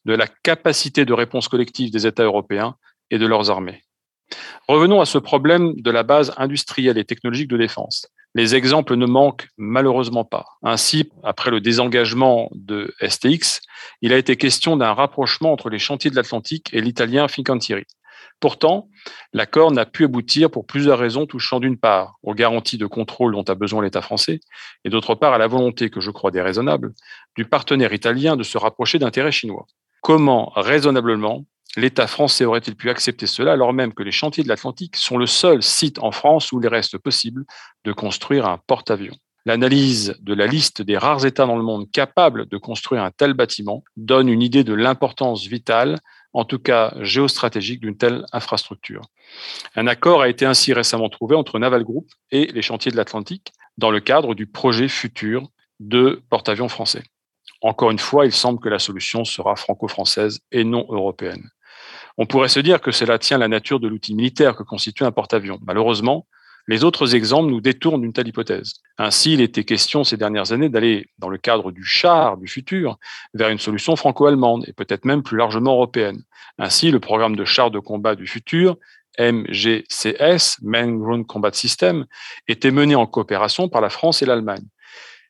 de 0.04 0.14
la 0.14 0.26
capacité 0.26 1.04
de 1.04 1.12
réponse 1.12 1.48
collective 1.48 1.90
des 1.90 2.06
États 2.06 2.24
européens 2.24 2.76
et 3.10 3.18
de 3.18 3.26
leurs 3.26 3.50
armées. 3.50 3.82
Revenons 4.68 5.00
à 5.00 5.06
ce 5.06 5.18
problème 5.18 5.74
de 5.76 5.90
la 5.90 6.02
base 6.02 6.32
industrielle 6.36 6.98
et 6.98 7.04
technologique 7.04 7.48
de 7.48 7.56
défense. 7.56 8.06
Les 8.34 8.56
exemples 8.56 8.96
ne 8.96 9.06
manquent 9.06 9.48
malheureusement 9.56 10.24
pas. 10.24 10.44
Ainsi, 10.62 11.08
après 11.22 11.50
le 11.50 11.60
désengagement 11.60 12.50
de 12.54 12.92
STX, 13.00 13.60
il 14.02 14.12
a 14.12 14.18
été 14.18 14.36
question 14.36 14.76
d'un 14.76 14.92
rapprochement 14.92 15.52
entre 15.52 15.70
les 15.70 15.78
chantiers 15.78 16.10
de 16.10 16.16
l'Atlantique 16.16 16.70
et 16.72 16.80
l'italien 16.80 17.28
Fincantieri. 17.28 17.84
Pourtant, 18.40 18.88
l'accord 19.32 19.72
n'a 19.72 19.87
pu 19.87 20.04
aboutir 20.04 20.50
pour 20.50 20.66
plusieurs 20.66 20.98
raisons 20.98 21.26
touchant 21.26 21.60
d'une 21.60 21.78
part 21.78 22.18
aux 22.22 22.34
garanties 22.34 22.78
de 22.78 22.87
contrôle 22.87 23.32
dont 23.32 23.42
a 23.42 23.54
besoin 23.54 23.82
l'État 23.82 24.02
français 24.02 24.40
et 24.84 24.90
d'autre 24.90 25.14
part 25.14 25.32
à 25.32 25.38
la 25.38 25.46
volonté, 25.46 25.90
que 25.90 26.00
je 26.00 26.10
crois 26.10 26.30
déraisonnable, 26.30 26.92
du 27.37 27.44
partenaire 27.44 27.92
italien 27.92 28.37
de 28.37 28.42
se 28.42 28.58
rapprocher 28.58 28.98
d'intérêts 28.98 29.32
chinois. 29.32 29.66
Comment 30.00 30.52
raisonnablement 30.56 31.44
l'État 31.76 32.06
français 32.06 32.44
aurait-il 32.44 32.76
pu 32.76 32.90
accepter 32.90 33.26
cela 33.26 33.52
alors 33.52 33.72
même 33.72 33.94
que 33.94 34.02
les 34.02 34.12
chantiers 34.12 34.44
de 34.44 34.48
l'Atlantique 34.48 34.96
sont 34.96 35.18
le 35.18 35.26
seul 35.26 35.62
site 35.62 35.98
en 35.98 36.12
France 36.12 36.52
où 36.52 36.60
il 36.60 36.68
reste 36.68 36.98
possible 36.98 37.44
de 37.84 37.92
construire 37.92 38.46
un 38.46 38.58
porte-avions? 38.66 39.16
L'analyse 39.46 40.16
de 40.20 40.32
la 40.32 40.46
liste 40.46 40.80
des 40.80 40.96
rares 40.96 41.26
États 41.26 41.44
dans 41.44 41.56
le 41.56 41.62
monde 41.62 41.90
capables 41.90 42.46
de 42.48 42.56
construire 42.56 43.02
un 43.02 43.10
tel 43.10 43.34
bâtiment 43.34 43.84
donne 43.96 44.28
une 44.28 44.40
idée 44.40 44.64
de 44.64 44.72
l'importance 44.72 45.46
vitale, 45.46 45.98
en 46.34 46.44
tout 46.44 46.58
cas 46.58 46.92
géostratégique, 47.00 47.80
d'une 47.80 47.96
telle 47.96 48.26
infrastructure. 48.32 49.02
Un 49.76 49.86
accord 49.86 50.20
a 50.20 50.28
été 50.28 50.44
ainsi 50.44 50.72
récemment 50.72 51.08
trouvé 51.08 51.36
entre 51.36 51.58
Naval 51.58 51.84
Group 51.84 52.10
et 52.32 52.46
les 52.46 52.62
chantiers 52.62 52.90
de 52.90 52.96
l'Atlantique 52.96 53.52
dans 53.78 53.90
le 53.90 54.00
cadre 54.00 54.34
du 54.34 54.46
projet 54.46 54.88
futur 54.88 55.48
de 55.80 56.22
porte-avions 56.28 56.68
français. 56.68 57.04
Encore 57.62 57.90
une 57.90 57.98
fois, 57.98 58.26
il 58.26 58.32
semble 58.32 58.60
que 58.60 58.68
la 58.68 58.78
solution 58.78 59.24
sera 59.24 59.56
franco-française 59.56 60.40
et 60.50 60.64
non 60.64 60.86
européenne. 60.90 61.48
On 62.18 62.26
pourrait 62.26 62.48
se 62.48 62.60
dire 62.60 62.80
que 62.80 62.90
cela 62.90 63.18
tient 63.18 63.38
la 63.38 63.48
nature 63.48 63.80
de 63.80 63.88
l'outil 63.88 64.14
militaire 64.14 64.54
que 64.54 64.62
constitue 64.62 65.04
un 65.04 65.12
porte-avions. 65.12 65.58
Malheureusement, 65.62 66.26
les 66.66 66.85
autres 66.85 67.14
exemples 67.14 67.50
nous 67.50 67.61
détournent 67.61 68.00
d'une 68.00 68.12
telle 68.12 68.29
hypothèse. 68.29 68.74
Ainsi, 68.98 69.35
il 69.35 69.40
était 69.40 69.64
question 69.64 70.05
ces 70.05 70.16
dernières 70.16 70.53
années 70.53 70.68
d'aller, 70.68 71.09
dans 71.18 71.29
le 71.29 71.38
cadre 71.38 71.72
du 71.72 71.85
char 71.85 72.37
du 72.37 72.46
futur, 72.46 72.98
vers 73.35 73.50
une 73.50 73.59
solution 73.59 73.96
franco-allemande 73.96 74.64
et 74.66 74.72
peut-être 74.72 75.05
même 75.05 75.22
plus 75.22 75.37
largement 75.37 75.72
européenne. 75.72 76.22
Ainsi, 76.59 76.90
le 76.90 77.00
programme 77.00 77.37
de 77.37 77.44
chars 77.44 77.70
de 77.70 77.79
combat 77.79 78.14
du 78.14 78.27
futur, 78.27 78.77
MGCS, 79.18 80.59
Main 80.62 80.92
Ground 80.96 81.27
Combat 81.27 81.53
System, 81.53 82.07
était 82.48 82.70
mené 82.70 82.94
en 82.94 83.07
coopération 83.07 83.68
par 83.68 83.81
la 83.81 83.90
France 83.90 84.22
et 84.22 84.27
l'Allemagne. 84.27 84.64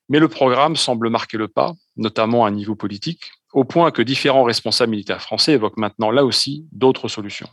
Mais 0.09 0.19
le 0.19 0.29
programme 0.29 0.77
semble 0.77 1.09
marquer 1.09 1.39
le 1.39 1.49
pas, 1.49 1.73
notamment 1.97 2.45
à 2.45 2.49
un 2.49 2.53
niveau 2.53 2.75
politique, 2.75 3.31
au 3.55 3.65
point 3.65 3.93
que 3.93 4.03
différents 4.03 4.43
responsables 4.43 4.91
militaires 4.91 5.23
français 5.23 5.53
évoquent 5.53 5.79
maintenant 5.79 6.11
là 6.11 6.25
aussi 6.25 6.67
d'autres 6.73 7.09
solutions. 7.09 7.49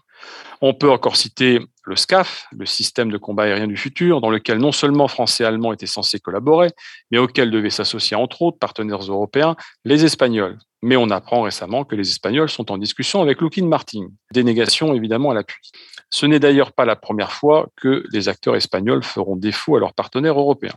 On 0.59 0.73
peut 0.73 0.89
encore 0.89 1.15
citer 1.15 1.59
le 1.85 1.95
SCAF, 1.95 2.47
le 2.51 2.65
système 2.65 3.11
de 3.11 3.17
combat 3.17 3.43
aérien 3.43 3.67
du 3.67 3.77
futur, 3.77 4.19
dans 4.19 4.31
lequel 4.31 4.57
non 4.57 4.71
seulement 4.71 5.07
français 5.07 5.43
et 5.43 5.47
allemands 5.47 5.73
étaient 5.73 5.85
censés 5.85 6.19
collaborer, 6.19 6.69
mais 7.11 7.19
auquel 7.19 7.51
devaient 7.51 7.69
s'associer 7.69 8.17
entre 8.17 8.41
autres 8.41 8.57
partenaires 8.57 9.01
européens, 9.01 9.55
les 9.85 10.03
Espagnols. 10.03 10.57
Mais 10.81 10.95
on 10.95 11.11
apprend 11.11 11.43
récemment 11.43 11.83
que 11.83 11.95
les 11.95 12.09
Espagnols 12.09 12.49
sont 12.49 12.71
en 12.71 12.79
discussion 12.79 13.21
avec 13.21 13.39
Lockheed 13.39 13.65
Martin. 13.65 14.07
Dénégation 14.33 14.95
évidemment 14.95 15.29
à 15.29 15.35
l'appui. 15.35 15.71
Ce 16.09 16.25
n'est 16.25 16.39
d'ailleurs 16.39 16.73
pas 16.73 16.85
la 16.85 16.95
première 16.95 17.31
fois 17.31 17.67
que 17.77 18.03
les 18.11 18.27
acteurs 18.27 18.55
espagnols 18.55 19.03
feront 19.03 19.37
défaut 19.37 19.77
à 19.77 19.79
leurs 19.79 19.93
partenaires 19.93 20.37
européens. 20.37 20.75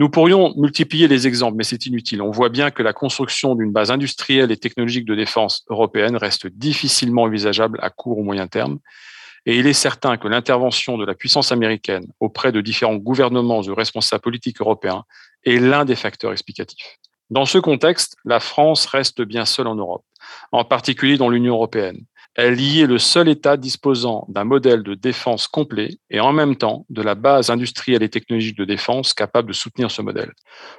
Nous 0.00 0.08
pourrions 0.08 0.54
multiplier 0.56 1.08
les 1.08 1.26
exemples, 1.26 1.58
mais 1.58 1.62
c'est 1.62 1.84
inutile. 1.84 2.22
On 2.22 2.30
voit 2.30 2.48
bien 2.48 2.70
que 2.70 2.82
la 2.82 2.94
construction 2.94 3.54
d'une 3.54 3.70
base 3.70 3.90
industrielle 3.90 4.50
et 4.50 4.56
technologique 4.56 5.04
de 5.04 5.14
défense 5.14 5.62
européenne 5.68 6.16
reste 6.16 6.46
difficilement 6.46 7.24
envisageable 7.24 7.78
à 7.82 7.90
court 7.90 8.16
ou 8.16 8.22
moyen 8.22 8.46
terme. 8.46 8.78
Et 9.44 9.58
il 9.58 9.66
est 9.66 9.74
certain 9.74 10.16
que 10.16 10.26
l'intervention 10.26 10.96
de 10.96 11.04
la 11.04 11.14
puissance 11.14 11.52
américaine 11.52 12.06
auprès 12.18 12.50
de 12.50 12.62
différents 12.62 12.96
gouvernements 12.96 13.60
ou 13.60 13.74
responsables 13.74 14.22
politiques 14.22 14.62
européens 14.62 15.04
est 15.44 15.58
l'un 15.58 15.84
des 15.84 15.96
facteurs 15.96 16.32
explicatifs. 16.32 16.96
Dans 17.28 17.44
ce 17.44 17.58
contexte, 17.58 18.16
la 18.24 18.40
France 18.40 18.86
reste 18.86 19.20
bien 19.20 19.44
seule 19.44 19.66
en 19.66 19.74
Europe, 19.74 20.06
en 20.50 20.64
particulier 20.64 21.18
dans 21.18 21.28
l'Union 21.28 21.56
européenne. 21.56 22.06
Elle 22.42 22.58
y 22.58 22.80
est 22.80 22.86
le 22.86 22.96
seul 22.96 23.28
État 23.28 23.58
disposant 23.58 24.24
d'un 24.30 24.44
modèle 24.44 24.82
de 24.82 24.94
défense 24.94 25.46
complet 25.46 25.98
et 26.08 26.20
en 26.20 26.32
même 26.32 26.56
temps 26.56 26.86
de 26.88 27.02
la 27.02 27.14
base 27.14 27.50
industrielle 27.50 28.02
et 28.02 28.08
technologique 28.08 28.56
de 28.56 28.64
défense 28.64 29.12
capable 29.12 29.48
de 29.48 29.52
soutenir 29.52 29.90
ce 29.90 30.00
modèle. 30.00 30.32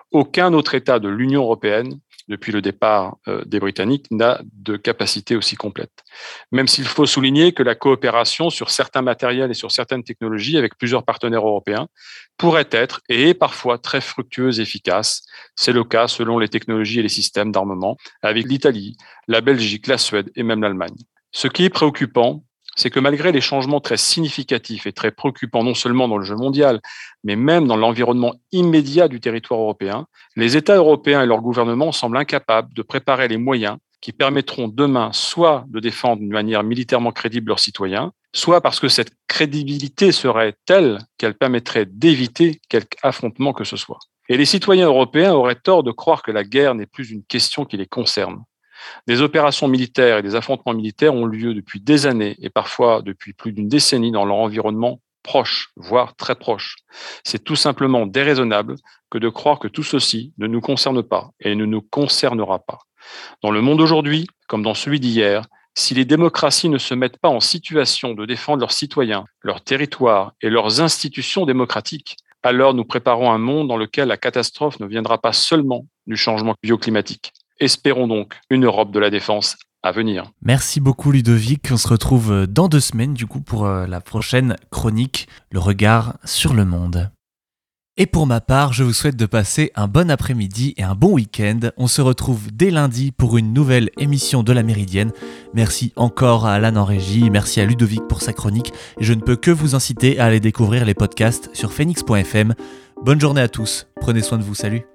Aucun 0.10 0.54
autre 0.54 0.74
État 0.74 0.98
de 0.98 1.08
l'Union 1.08 1.44
européenne, 1.44 2.00
depuis 2.28 2.52
le 2.52 2.64
départ 2.64 3.18
euh, 3.28 3.46
des 3.46 3.60
Britanniques, 3.60 4.08
n'a 4.10 4.42
de 4.54 4.76
capacité 4.76 5.36
aussi 5.36 5.56
complète. 5.56 5.92
Même 6.52 6.68
s'il 6.68 6.86
faut 6.86 7.06
souligner 7.06 7.52
que 7.52 7.62
la 7.62 7.76
coopération 7.76 8.50
sur 8.50 8.72
certains 8.72 9.04
matériels 9.04 9.52
et 9.52 9.54
sur 9.54 9.72
certaines 9.72 10.04
technologies 10.04 10.58
avec 10.58 10.80
plusieurs 10.80 11.04
partenaires 11.04 11.46
européens 11.46 11.90
pourrait 12.40 12.70
être 12.72 13.02
et 13.08 13.30
est 13.30 13.34
parfois 13.36 13.78
très 13.78 14.02
fructueuse 14.02 14.60
et 14.60 14.64
efficace. 14.64 15.22
C'est 15.56 15.74
le 15.74 15.84
cas 15.84 16.08
selon 16.08 16.40
les 16.40 16.50
technologies 16.50 17.02
et 17.02 17.04
les 17.04 17.10
systèmes 17.10 17.52
d'armement 17.52 17.98
avec 18.24 18.48
l'Italie, 18.48 18.98
la 19.28 19.42
Belgique, 19.42 19.86
la 19.86 20.00
Suède 20.00 20.32
et 20.36 20.42
même 20.42 20.64
l'Allemagne. 20.64 20.98
Ce 21.32 21.48
qui 21.48 21.64
est 21.64 21.70
préoccupant, 21.70 22.44
c'est 22.76 22.90
que 22.90 23.00
malgré 23.00 23.32
les 23.32 23.42
changements 23.42 23.80
très 23.80 23.98
significatifs 23.98 24.86
et 24.88 24.94
très 24.94 25.12
préoccupants 25.12 25.64
non 25.64 25.74
seulement 25.74 26.08
dans 26.08 26.18
le 26.18 26.26
jeu 26.26 26.36
mondial, 26.36 26.82
mais 27.24 27.36
même 27.36 27.68
dans 27.68 27.78
l'environnement 27.78 28.34
immédiat 28.52 29.08
du 29.08 29.20
territoire 29.20 29.60
européen, 29.60 30.08
les 30.36 30.58
États 30.58 30.76
européens 30.76 31.22
et 31.24 31.26
leurs 31.26 31.42
gouvernements 31.42 31.92
semblent 31.92 32.18
incapables 32.18 32.74
de 32.74 32.82
préparer 32.82 33.28
les 33.28 33.38
moyens 33.38 33.78
qui 34.02 34.14
permettront 34.14 34.68
demain 34.68 35.12
soit 35.14 35.66
de 35.70 35.80
défendre 35.80 36.22
d'une 36.22 36.34
manière 36.34 36.64
militairement 36.64 37.12
crédible 37.12 37.50
leurs 37.50 37.60
citoyens, 37.60 38.12
soit 38.34 38.62
parce 38.62 38.80
que 38.80 38.88
cette 38.88 39.12
crédibilité 39.28 40.12
serait 40.12 40.56
telle 40.66 41.00
qu'elle 41.18 41.36
permettrait 41.36 41.86
d'éviter 41.86 42.60
quelque 42.68 42.98
affrontement 43.04 43.54
que 43.54 43.64
ce 43.64 43.78
soit. 43.78 44.00
Et 44.28 44.38
les 44.38 44.46
citoyens 44.46 44.88
européens 44.88 45.34
auraient 45.34 45.56
tort 45.56 45.84
de 45.84 45.92
croire 45.92 46.24
que 46.24 46.32
la 46.32 46.44
guerre 46.44 46.74
n'est 46.74 46.86
plus 46.86 47.12
une 47.12 47.24
question 47.24 47.66
qui 47.66 47.78
les 47.78 47.86
concerne. 47.86 48.44
Des 49.08 49.22
opérations 49.22 49.68
militaires 49.68 50.18
et 50.18 50.22
des 50.22 50.36
affrontements 50.36 50.74
militaires 50.74 51.14
ont 51.14 51.26
lieu 51.26 51.54
depuis 51.54 51.80
des 51.80 52.06
années 52.06 52.36
et 52.40 52.50
parfois 52.50 53.02
depuis 53.02 53.34
plus 53.34 53.52
d'une 53.52 53.68
décennie 53.68 54.12
dans 54.12 54.26
leur 54.26 54.38
environnement 54.38 55.00
proche, 55.24 55.70
voire 55.76 56.16
très 56.16 56.36
proche. 56.36 56.78
C'est 57.24 57.44
tout 57.44 57.56
simplement 57.56 58.06
déraisonnable 58.06 58.76
que 59.10 59.18
de 59.18 59.30
croire 59.30 59.60
que 59.60 59.68
tout 59.68 59.84
ceci 59.84 60.34
ne 60.38 60.48
nous 60.48 60.62
concerne 60.62 61.04
pas 61.04 61.32
et 61.40 61.56
ne 61.56 61.66
nous 61.66 61.82
concernera 61.82 62.60
pas. 62.60 62.80
Dans 63.42 63.52
le 63.52 63.62
monde 63.62 63.82
aujourd'hui, 63.82 64.28
comme 64.48 64.64
dans 64.64 64.74
celui 64.74 65.00
d'hier, 65.00 65.44
si 65.74 65.94
les 65.94 66.06
démocraties 66.06 66.70
ne 66.70 66.78
se 66.78 66.94
mettent 66.94 67.18
pas 67.18 67.30
en 67.30 67.40
situation 67.40 68.14
de 68.14 68.26
défendre 68.26 68.60
leurs 68.60 68.74
citoyens, 68.74 69.26
leurs 69.42 69.62
territoires 69.62 70.34
et 70.42 70.50
leurs 70.50 70.82
institutions 70.82 71.46
démocratiques, 71.46 72.18
alors 72.44 72.74
nous 72.74 72.86
préparons 72.86 73.32
un 73.32 73.38
monde 73.38 73.68
dans 73.68 73.78
lequel 73.78 74.08
la 74.08 74.18
catastrophe 74.18 74.80
ne 74.80 74.88
viendra 74.88 75.20
pas 75.20 75.34
seulement 75.34 75.86
du 76.08 76.18
changement 76.18 76.56
bioclimatique, 76.64 77.34
Espérons 77.62 78.08
donc 78.08 78.34
une 78.50 78.66
Europe 78.66 78.92
de 78.92 79.00
la 79.00 79.10
défense 79.10 79.56
à 79.84 79.92
venir. 79.92 80.32
Merci 80.42 80.80
beaucoup 80.80 81.12
Ludovic. 81.12 81.70
On 81.72 81.78
se 81.78 81.88
retrouve 81.88 82.32
euh, 82.32 82.48
dans 82.48 82.68
deux 82.68 82.80
semaines 82.80 83.14
du 83.14 83.28
coup 83.28 83.40
pour 83.40 83.66
euh, 83.66 83.88
la 83.88 84.02
prochaine 84.02 84.56
chronique, 84.72 85.28
le 85.52 85.60
regard 85.60 86.18
sur 86.26 86.54
le 86.54 86.66
monde. 86.66 87.12
Et 87.98 88.06
pour 88.08 88.26
ma 88.26 88.42
part, 88.42 88.74
je 88.74 88.84
vous 88.84 88.94
souhaite 88.94 89.18
de 89.18 89.26
passer 89.26 89.72
un 89.76 89.88
bon 89.88 90.10
après-midi 90.10 90.74
et 90.78 90.84
un 90.84 90.96
bon 90.96 91.12
week-end. 91.12 91.60
On 91.78 91.88
se 91.88 92.02
retrouve 92.02 92.52
dès 92.52 92.72
lundi 92.72 93.12
pour 93.12 93.38
une 93.38 93.54
nouvelle 93.54 93.90
émission 94.00 94.44
de 94.44 94.54
la 94.54 94.64
Méridienne. 94.64 95.12
Merci 95.54 95.94
encore 95.98 96.48
à 96.48 96.54
Alan 96.54 96.78
en 96.78 96.86
régie, 96.86 97.30
merci 97.30 97.60
à 97.60 97.66
Ludovic 97.66 98.08
pour 98.08 98.22
sa 98.22 98.34
chronique. 98.34 98.74
Et 99.00 99.04
je 99.04 99.14
ne 99.14 99.22
peux 99.22 99.36
que 99.36 99.52
vous 99.52 99.76
inciter 99.76 100.20
à 100.20 100.26
aller 100.26 100.40
découvrir 100.40 100.86
les 100.86 100.96
podcasts 100.96 101.54
sur 101.54 101.74
phoenix.fm. 101.74 102.56
Bonne 103.04 103.22
journée 103.22 103.42
à 103.42 103.50
tous, 103.50 103.88
prenez 104.00 104.22
soin 104.22 104.38
de 104.38 104.44
vous, 104.44 104.56
salut 104.56 104.91